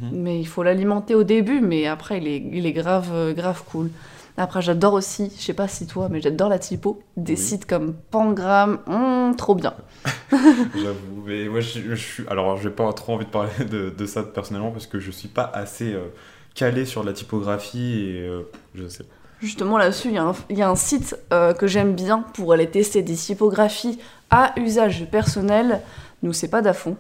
Mhm. 0.02 0.10
Mais 0.14 0.40
il 0.40 0.46
faut 0.48 0.64
l'alimenter 0.64 1.16
au 1.16 1.24
début, 1.24 1.62
mais 1.62 1.88
après, 1.88 2.18
il 2.20 2.28
est, 2.28 2.44
il 2.52 2.66
est 2.66 2.74
grave, 2.74 3.10
euh, 3.12 3.34
grave 3.34 3.64
cool. 3.72 3.90
Après, 4.36 4.62
j'adore 4.64 4.94
aussi, 4.94 5.32
je 5.38 5.44
sais 5.44 5.54
pas 5.54 5.68
si 5.68 5.86
toi, 5.86 6.08
mais 6.10 6.20
j'adore 6.20 6.50
la 6.50 6.58
typo. 6.58 7.02
Des 7.18 7.34
Oui. 7.34 7.40
sites 7.40 7.66
comme 7.68 7.94
Pangram, 8.10 8.80
hum, 8.88 9.36
trop 9.36 9.54
bien. 9.56 9.74
J'avoue. 10.32 11.24
Mais 11.26 11.46
moi, 11.48 11.60
je, 11.60 11.80
je 11.80 11.96
suis. 11.96 12.24
Alors, 12.28 12.58
j'ai 12.58 12.70
pas 12.72 12.92
trop 12.94 13.14
envie 13.14 13.26
de 13.26 13.30
parler 13.30 13.52
de, 13.70 13.90
de 13.92 14.06
ça 14.06 14.24
personnellement 14.24 14.72
parce 14.72 14.88
que 14.88 15.00
je 15.00 15.12
suis 15.12 15.28
pas 15.28 15.50
assez 15.54 15.94
euh, 15.94 16.08
calé 16.56 16.86
sur 16.86 17.04
la 17.04 17.14
typographie 17.14 17.94
et 17.94 18.22
euh, 18.28 18.42
je 18.76 18.88
sais. 18.88 19.06
Justement, 19.42 19.78
là-dessus, 19.78 20.08
il 20.08 20.14
y, 20.16 20.18
a 20.18 20.24
un- 20.24 20.36
il 20.50 20.58
y 20.58 20.62
a 20.62 20.70
un 20.70 20.76
site 20.76 21.16
euh, 21.34 21.54
que 21.54 21.68
j'aime 21.68 21.94
bien 21.94 22.20
pour 22.34 22.54
aller 22.54 22.68
tester 22.68 23.02
des 23.04 23.16
typographies 23.16 24.00
à 24.32 24.54
usage 24.58 25.06
personnel. 25.12 25.82
Nous, 26.24 26.34
c'est 26.34 26.48
pas 26.48 26.62
d'à 26.62 26.74
fond. 26.74 26.96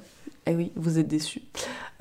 Eh 0.46 0.54
oui, 0.54 0.72
vous 0.76 1.00
êtes 1.00 1.08
déçus. 1.08 1.42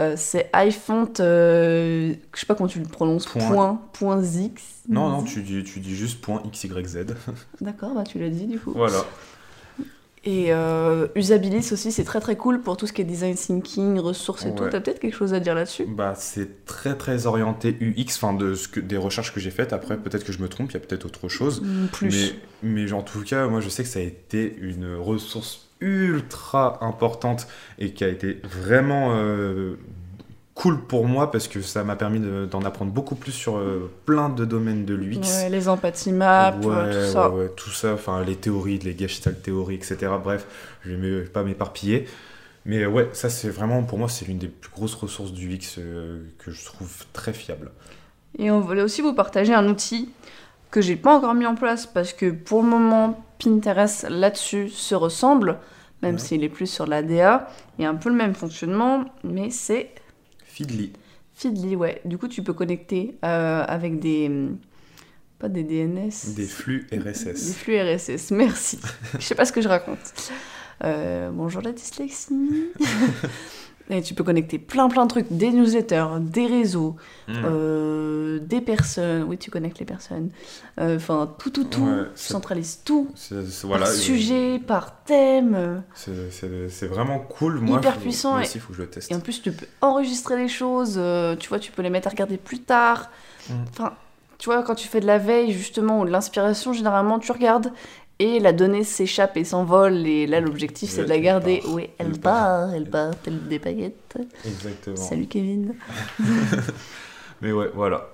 Euh, 0.01 0.15
c'est 0.17 0.51
iFont, 0.55 1.09
euh, 1.21 2.15
je 2.35 2.41
sais 2.41 2.47
pas 2.47 2.55
comment 2.55 2.69
tu 2.69 2.79
le 2.81 2.87
prononces, 2.87 3.27
Point. 3.27 3.47
point, 3.49 3.81
point 3.93 4.23
X. 4.23 4.63
Non, 4.89 5.11
non, 5.11 5.23
tu 5.23 5.43
dis, 5.43 5.63
tu 5.65 5.81
dis 5.81 5.95
juste 5.95 6.21
point 6.21 6.43
XYZ. 6.51 7.05
D'accord, 7.61 7.95
bah 7.95 8.05
tu 8.05 8.19
l'as 8.19 8.31
dit 8.31 8.47
du 8.47 8.59
coup. 8.59 8.73
voilà. 8.75 9.05
Et 10.25 10.53
euh, 10.53 11.09
Usabilis 11.17 11.73
aussi, 11.73 11.91
c'est 11.91 12.05
très 12.05 12.21
très 12.21 12.37
cool 12.37 12.61
pour 12.61 12.77
tout 12.77 12.87
ce 12.87 12.93
qui 12.93 13.03
est 13.03 13.05
design 13.05 13.35
thinking, 13.35 13.99
ressources 13.99 14.47
et 14.47 14.55
tout. 14.55 14.65
T'as 14.71 14.81
peut-être 14.81 15.01
quelque 15.01 15.17
chose 15.17 15.35
à 15.35 15.41
dire 15.41 15.55
là-dessus? 15.55 15.85
Bah, 15.85 16.15
c'est 16.17 16.65
très 16.65 16.97
très 16.97 17.27
orienté 17.27 17.77
UX, 17.81 18.15
enfin 18.17 18.33
de 18.33 18.55
ce 18.55 18.69
que, 18.69 18.79
des 18.79 18.97
recherches 18.97 19.35
que 19.35 19.41
j'ai 19.41 19.51
faites. 19.51 19.73
Après, 19.73 19.97
peut-être 19.97 20.25
que 20.25 20.33
je 20.33 20.41
me 20.41 20.49
trompe, 20.49 20.71
il 20.71 20.75
y 20.75 20.77
a 20.77 20.81
peut-être 20.81 21.07
autre 21.07 21.29
chose. 21.29 21.61
Mm, 21.63 21.87
Plus. 21.93 22.35
Mais, 22.63 22.85
mais 22.85 22.93
en 22.93 23.03
tout 23.03 23.23
cas, 23.23 23.49
moi 23.49 23.61
je 23.61 23.69
sais 23.69 23.83
que 23.83 23.89
ça 23.89 23.99
a 23.99 24.03
été 24.03 24.57
une 24.61 24.95
ressource 24.95 25.69
ultra 25.81 26.79
importante 26.85 27.49
et 27.81 27.93
qui 27.93 28.05
a 28.05 28.09
été 28.09 28.39
vraiment 28.45 29.17
euh, 29.17 29.77
cool 30.55 30.83
pour 30.87 31.07
moi 31.07 31.31
parce 31.31 31.49
que 31.49 31.63
ça 31.63 31.83
m'a 31.83 31.97
permis 31.97 32.21
de- 32.21 32.47
d'en 32.51 32.63
apprendre 32.63 32.93
beaucoup 32.93 33.15
plus 33.15 33.33
sur 33.33 33.57
euh, 33.57 33.91
plein 34.05 34.29
de 34.29 34.45
domaines 34.45 34.85
de 34.85 34.95
l'UX. 34.95 35.17
Ouais, 35.21 35.49
les 35.51 35.69
empathy 35.69 36.13
maps, 36.13 36.55
Ouais, 36.63 36.75
euh, 36.75 37.07
tout 37.07 37.13
ça. 37.13 37.29
ouais, 37.31 37.43
ouais, 37.45 37.49
tout 37.57 37.71
ça, 37.71 37.95
enfin 37.95 38.23
les 38.25 38.37
théories, 38.37 38.79
les 38.79 38.97
gestalt 38.97 39.43
théories, 39.43 39.77
etc. 39.77 40.13
Bref, 40.23 40.47
je 40.85 40.91
vais 40.91 40.97
me- 40.97 41.25
pas 41.25 41.43
m'éparpiller. 41.43 42.07
Mais 42.67 42.87
ouais, 42.87 43.09
ça 43.13 43.29
c'est 43.31 43.49
vraiment, 43.49 43.83
pour 43.83 43.99
moi, 43.99 44.09
c'est 44.09 44.27
l'une 44.27 44.39
des 44.39 44.49
plus 44.49 44.71
grosses 44.71 44.95
ressources 44.95 45.33
du 45.33 45.49
UX 45.49 45.77
euh, 45.79 46.23
que 46.39 46.51
je 46.53 46.65
trouve 46.65 46.93
très 47.13 47.33
fiable. 47.33 47.71
Et 48.39 48.51
on 48.51 48.61
voulait 48.61 48.83
aussi 48.83 49.03
vous 49.03 49.15
partager 49.15 49.55
un 49.55 49.69
outil 49.69 50.11
que 50.71 50.81
j'ai 50.81 50.97
pas 50.97 51.17
encore 51.17 51.35
mis 51.35 51.47
en 51.47 51.55
place 51.55 51.87
parce 51.87 52.13
que 52.13 52.31
pour 52.31 52.63
le 52.63 52.69
moment, 52.69 53.25
Pinterest 53.43 54.07
là-dessus 54.09 54.69
se 54.71 54.95
ressemble, 54.95 55.59
même 56.03 56.19
s'il 56.19 56.45
est 56.45 56.49
plus 56.49 56.67
sur 56.67 56.87
l'ADA. 56.87 57.49
Il 57.79 57.83
y 57.83 57.85
a 57.87 57.91
un 57.91 57.95
peu 57.95 58.09
le 58.09 58.15
même 58.17 58.35
fonctionnement, 58.35 59.05
mais 59.25 59.51
c'est 59.51 59.91
Feedly. 60.63 60.93
Feedly, 61.35 61.77
ouais. 61.77 62.01
Du 62.05 62.19
coup, 62.19 62.29
tu 62.29 62.43
peux 62.43 62.53
connecter 62.53 63.17
euh, 63.25 63.65
avec 63.67 63.99
des. 63.99 64.27
hum, 64.27 64.59
Pas 65.39 65.49
des 65.49 65.65
DNS. 65.65 66.11
Des 66.37 66.45
flux 66.47 66.87
Des 66.91 66.99
RSS. 66.99 67.55
flux 67.55 67.79
RSS, 67.81 68.31
merci. 68.31 68.79
Je 69.19 69.25
sais 69.25 69.35
pas 69.35 69.45
ce 69.45 69.53
que 69.53 69.61
je 69.61 69.69
raconte. 69.69 69.99
Euh, 70.85 71.31
bonjour 71.33 71.63
la 71.63 71.73
dyslexie. 71.73 72.67
Et 73.91 74.01
tu 74.01 74.15
peux 74.15 74.25
connecter 74.25 74.59
plein 74.59 74.89
plein 74.89 75.05
de 75.05 75.11
trucs, 75.11 75.27
des 75.31 75.51
newsletters, 75.51 76.07
des 76.21 76.47
réseaux, 76.47 76.97
Mm. 77.29 77.33
euh, 77.45 78.39
des 78.41 78.61
personnes. 78.61 79.25
Oui, 79.25 79.37
tu 79.39 79.51
connectes 79.51 79.79
les 79.81 79.85
personnes. 79.85 80.31
Euh, 80.81 80.97
Enfin, 80.97 81.35
tout, 81.39 81.51
tout, 81.51 81.65
tout. 81.65 81.85
Ouais, 81.85 82.05
tu 82.17 82.23
centralises 82.23 82.81
tout. 82.85 83.09
Voilà, 83.65 83.85
par 83.87 83.95
sujet, 83.95 84.59
par 84.59 85.03
thème. 85.05 85.83
c'est- 85.95 86.87
vraiment 86.87 87.19
cool. 87.19 87.61
Moi, 87.61 87.79
Hyper 87.79 87.95
faut- 87.95 88.01
puissant 88.01 88.33
Moi 88.33 88.41
aussi, 88.43 88.59
faut 88.61 88.69
que 88.69 88.77
je 88.77 88.83
le 88.83 88.89
teste. 88.89 89.11
Et 89.11 89.15
en 89.15 89.21
plus, 89.21 89.43
tu 89.43 89.53
peux 89.53 89.67
enregistrer 89.81 90.37
les 90.37 90.49
choses. 90.49 90.95
euh, 90.97 91.37
tu 91.37 91.49
vois, 91.49 91.59
tu 91.59 91.73
peux 91.73 91.83
les 91.83 91.91
mettre 91.91 92.07
à 92.09 92.11
regarder 92.11 92.37
plus 92.39 92.61
tard. 92.61 93.11
Mm. 93.51 93.53
Enfin, 93.71 93.93
tu 94.39 94.47
vois, 94.49 94.63
quand 94.63 94.75
tu 94.75 94.89
fais 94.89 95.01
de 95.01 95.07
la 95.07 95.19
veille, 95.19 95.53
justement, 95.53 96.01
ou 96.01 96.05
de 96.07 96.11
l'inspiration, 96.11 96.73
généralement, 96.73 97.19
tu 97.19 97.31
regardes. 97.33 97.73
Et 98.23 98.39
la 98.39 98.53
donnée 98.53 98.85
s'échappe 98.85 99.37
et 99.37 99.43
s'envole. 99.43 100.07
Et 100.07 100.29
là, 100.29 100.39
l'objectif, 100.39 100.91
c'est 100.91 101.03
de 101.03 101.09
la 101.09 101.19
garder. 101.19 101.59
part. 101.59 101.75
Oui, 101.75 101.91
elle 101.99 102.07
Elle 102.07 102.21
part, 102.21 102.73
elle 102.73 102.89
part, 102.89 103.11
telle 103.21 103.49
des 103.49 103.59
paillettes. 103.59 104.17
Exactement. 104.45 104.95
Salut 104.95 105.27
Kevin. 105.27 105.75
Mais 107.43 107.51
ouais, 107.51 107.69
voilà. 107.75 108.11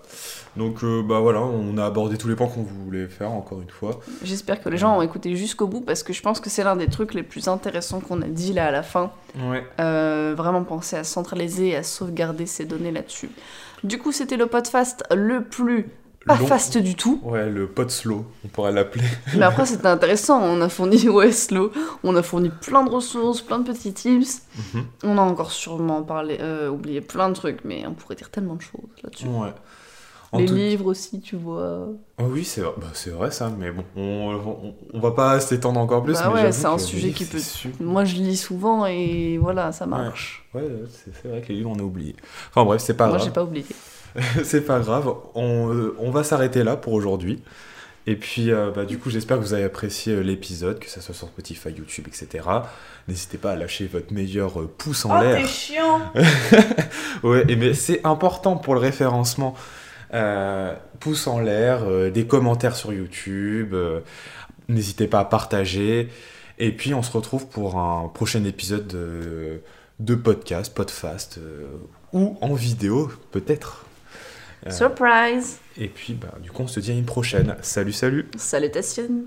Donc, 0.57 0.83
euh, 0.83 1.03
bah 1.03 1.21
voilà, 1.21 1.43
on 1.43 1.77
a 1.77 1.85
abordé 1.85 2.17
tous 2.17 2.27
les 2.27 2.37
points 2.37 2.47
qu'on 2.47 2.63
voulait 2.63 3.07
faire, 3.07 3.31
encore 3.33 3.61
une 3.61 3.69
fois. 3.69 4.01
J'espère 4.23 4.63
que 4.63 4.71
les 4.71 4.79
gens 4.79 4.97
ont 4.97 5.03
écouté 5.03 5.37
jusqu'au 5.37 5.67
bout 5.67 5.83
parce 5.83 6.03
que 6.03 6.15
je 6.15 6.23
pense 6.23 6.41
que 6.41 6.49
c'est 6.49 6.65
l'un 6.65 6.77
des 6.77 6.89
trucs 6.89 7.13
les 7.13 7.23
plus 7.23 7.47
intéressants 7.47 8.01
qu'on 8.01 8.23
a 8.23 8.29
dit 8.29 8.55
là 8.55 8.69
à 8.69 8.71
la 8.71 8.83
fin. 8.83 9.13
Ouais. 9.39 9.63
Euh, 9.79 10.33
vraiment 10.35 10.65
penser 10.65 10.97
à 10.97 11.05
centraliser 11.05 11.69
et 11.69 11.77
à 11.77 11.83
sauvegarder 11.83 12.47
ces 12.47 12.65
données 12.65 12.93
là-dessus. 12.93 13.29
Du 13.85 13.99
coup, 13.99 14.11
c'était 14.11 14.39
le 14.39 14.47
podcast 14.47 15.05
le 15.15 15.45
plus 15.45 15.91
pas 16.29 16.37
Long- 16.37 16.47
fast 16.47 16.79
du 16.79 16.95
tout. 16.95 17.21
Ouais, 17.25 17.49
le 17.51 17.67
pod 17.67 17.91
slow, 17.91 18.25
on 18.45 18.49
pourrait 18.49 18.71
l'appeler. 18.73 19.05
Mais 19.37 19.43
après, 19.45 19.67
c'était 19.67 19.89
intéressant. 19.89 20.41
On 20.43 20.61
a 20.61 20.69
fourni, 20.69 21.09
ouais, 21.09 21.33
slow. 21.33 21.73
On 22.05 22.15
a 22.15 22.23
fourni 22.23 22.51
plein 22.51 22.85
de 22.85 22.91
ressources, 22.91 23.41
plein 23.43 23.59
de 23.59 23.65
petits 23.71 23.93
tips. 23.93 24.43
Mhm. 24.75 24.85
On 25.05 25.19
a 25.19 25.23
encore 25.23 25.51
sûrement 25.51 26.03
parlé, 26.03 26.39
euh, 26.41 26.69
oublié 26.71 27.01
plein 27.01 27.29
de 27.31 27.35
trucs, 27.35 27.65
mais 27.65 27.85
on 27.87 27.95
pourrait 27.95 28.15
dire 28.15 28.31
tellement 28.31 28.55
de 28.55 28.63
choses 28.63 28.81
là-dessus. 29.03 29.27
Ouais. 29.27 29.53
En 30.31 30.41
Les 30.41 30.45
tout- 30.45 30.55
livres 30.57 30.85
aussi, 30.85 31.23
tu 31.23 31.37
vois. 31.37 31.89
Ah 32.19 32.25
oui, 32.25 32.45
c'est 32.45 32.61
vrai. 32.61 32.75
Bah, 32.77 32.89
c'est 32.93 33.09
vrai 33.09 33.31
ça, 33.31 33.51
mais 33.59 33.71
bon, 33.71 33.83
on, 33.97 34.35
on, 34.35 34.75
on 34.93 35.01
va 35.01 35.13
pas 35.13 35.41
s'étendre 35.41 35.81
encore 35.81 36.03
plus. 36.03 36.13
Bah 36.13 36.31
mais 36.35 36.43
ouais, 36.43 36.53
c'est 36.53 36.67
un 36.67 36.77
sujet 36.77 37.13
qui 37.13 37.25
peut- 37.25 37.39
super. 37.39 37.81
Moi, 37.87 38.05
je 38.05 38.17
lis 38.17 38.37
souvent 38.37 38.85
et 38.85 39.39
voilà, 39.39 39.73
ça 39.73 39.87
marche. 39.87 40.47
Ouais, 40.53 40.61
ouais, 40.61 40.85
c'est 41.23 41.29
vrai 41.29 41.41
que 41.41 41.49
les 41.49 41.55
livres, 41.55 41.71
on 41.75 41.79
a 41.79 41.83
oublié. 41.83 42.15
Enfin 42.51 42.63
bref, 42.67 42.83
c'est 42.83 42.93
pas 42.93 43.09
Moi, 43.09 43.17
j'ai 43.17 43.31
pas 43.31 43.43
oublié. 43.43 43.65
c'est 44.45 44.63
pas 44.63 44.81
grave. 44.81 45.13
On, 45.35 45.73
euh, 45.73 45.97
on 45.99 46.11
va 46.11 46.25
s'arrêter 46.25 46.65
là 46.65 46.77
pour 46.77 46.93
aujourd'hui. 46.93 47.43
Et 48.09 48.17
puis, 48.17 48.51
euh, 48.51 48.71
bah, 48.75 48.87
du 48.87 48.97
coup, 48.99 49.11
j'espère 49.11 49.37
que 49.37 49.43
vous 49.43 49.53
avez 49.53 49.65
apprécié 49.65 50.15
euh, 50.15 50.23
l'épisode, 50.23 50.79
que 50.79 50.89
ça 50.89 51.03
soit 51.03 51.15
sur 51.15 51.29
Spotify, 51.29 51.69
YouTube, 51.69 52.07
etc. 52.09 52.43
N'hésitez 53.07 53.37
pas 53.37 53.53
à 53.53 53.55
lâcher 53.55 53.87
votre 53.87 54.15
meilleur 54.15 54.61
euh, 54.61 54.75
pouce 54.79 55.05
en 55.05 55.21
l'air. 55.21 55.47
chiant 55.47 56.01
Ouais, 57.23 57.45
et 57.49 57.55
mais 57.55 57.75
c'est 57.75 58.01
important 58.07 58.57
pour 58.57 58.73
le 58.73 58.81
référencement. 58.81 59.55
Euh, 60.15 60.75
pouce 61.01 61.27
en 61.27 61.39
l'air, 61.39 61.85
des 62.11 62.27
commentaires 62.27 62.77
sur 62.77 62.95
YouTube. 62.95 63.77
N'hésitez 64.69 65.07
pas 65.07 65.21
à 65.21 65.25
partager. 65.27 66.09
Et 66.59 66.73
puis, 66.73 66.95
on 66.95 67.03
se 67.03 67.13
retrouve 67.13 67.47
pour 67.49 67.79
un 67.79 68.09
prochain 68.09 68.43
épisode 68.45 68.87
de, 68.87 69.61
de 70.01 70.15
podcast, 70.15 70.73
Podfast, 70.75 71.41
ou 72.15 72.39
en 72.41 72.55
vidéo, 72.55 73.13
peut-être. 73.33 73.85
Surprise. 74.71 75.59
Et 75.77 75.89
puis, 75.89 76.15
bah, 76.15 76.35
du 76.43 76.51
coup, 76.51 76.63
on 76.63 76.69
se 76.69 76.81
dit 76.81 76.91
à 76.91 76.95
une 76.95 77.05
prochaine. 77.05 77.57
Salut, 77.63 77.93
salut. 77.93 78.29
Salutations 78.37 79.25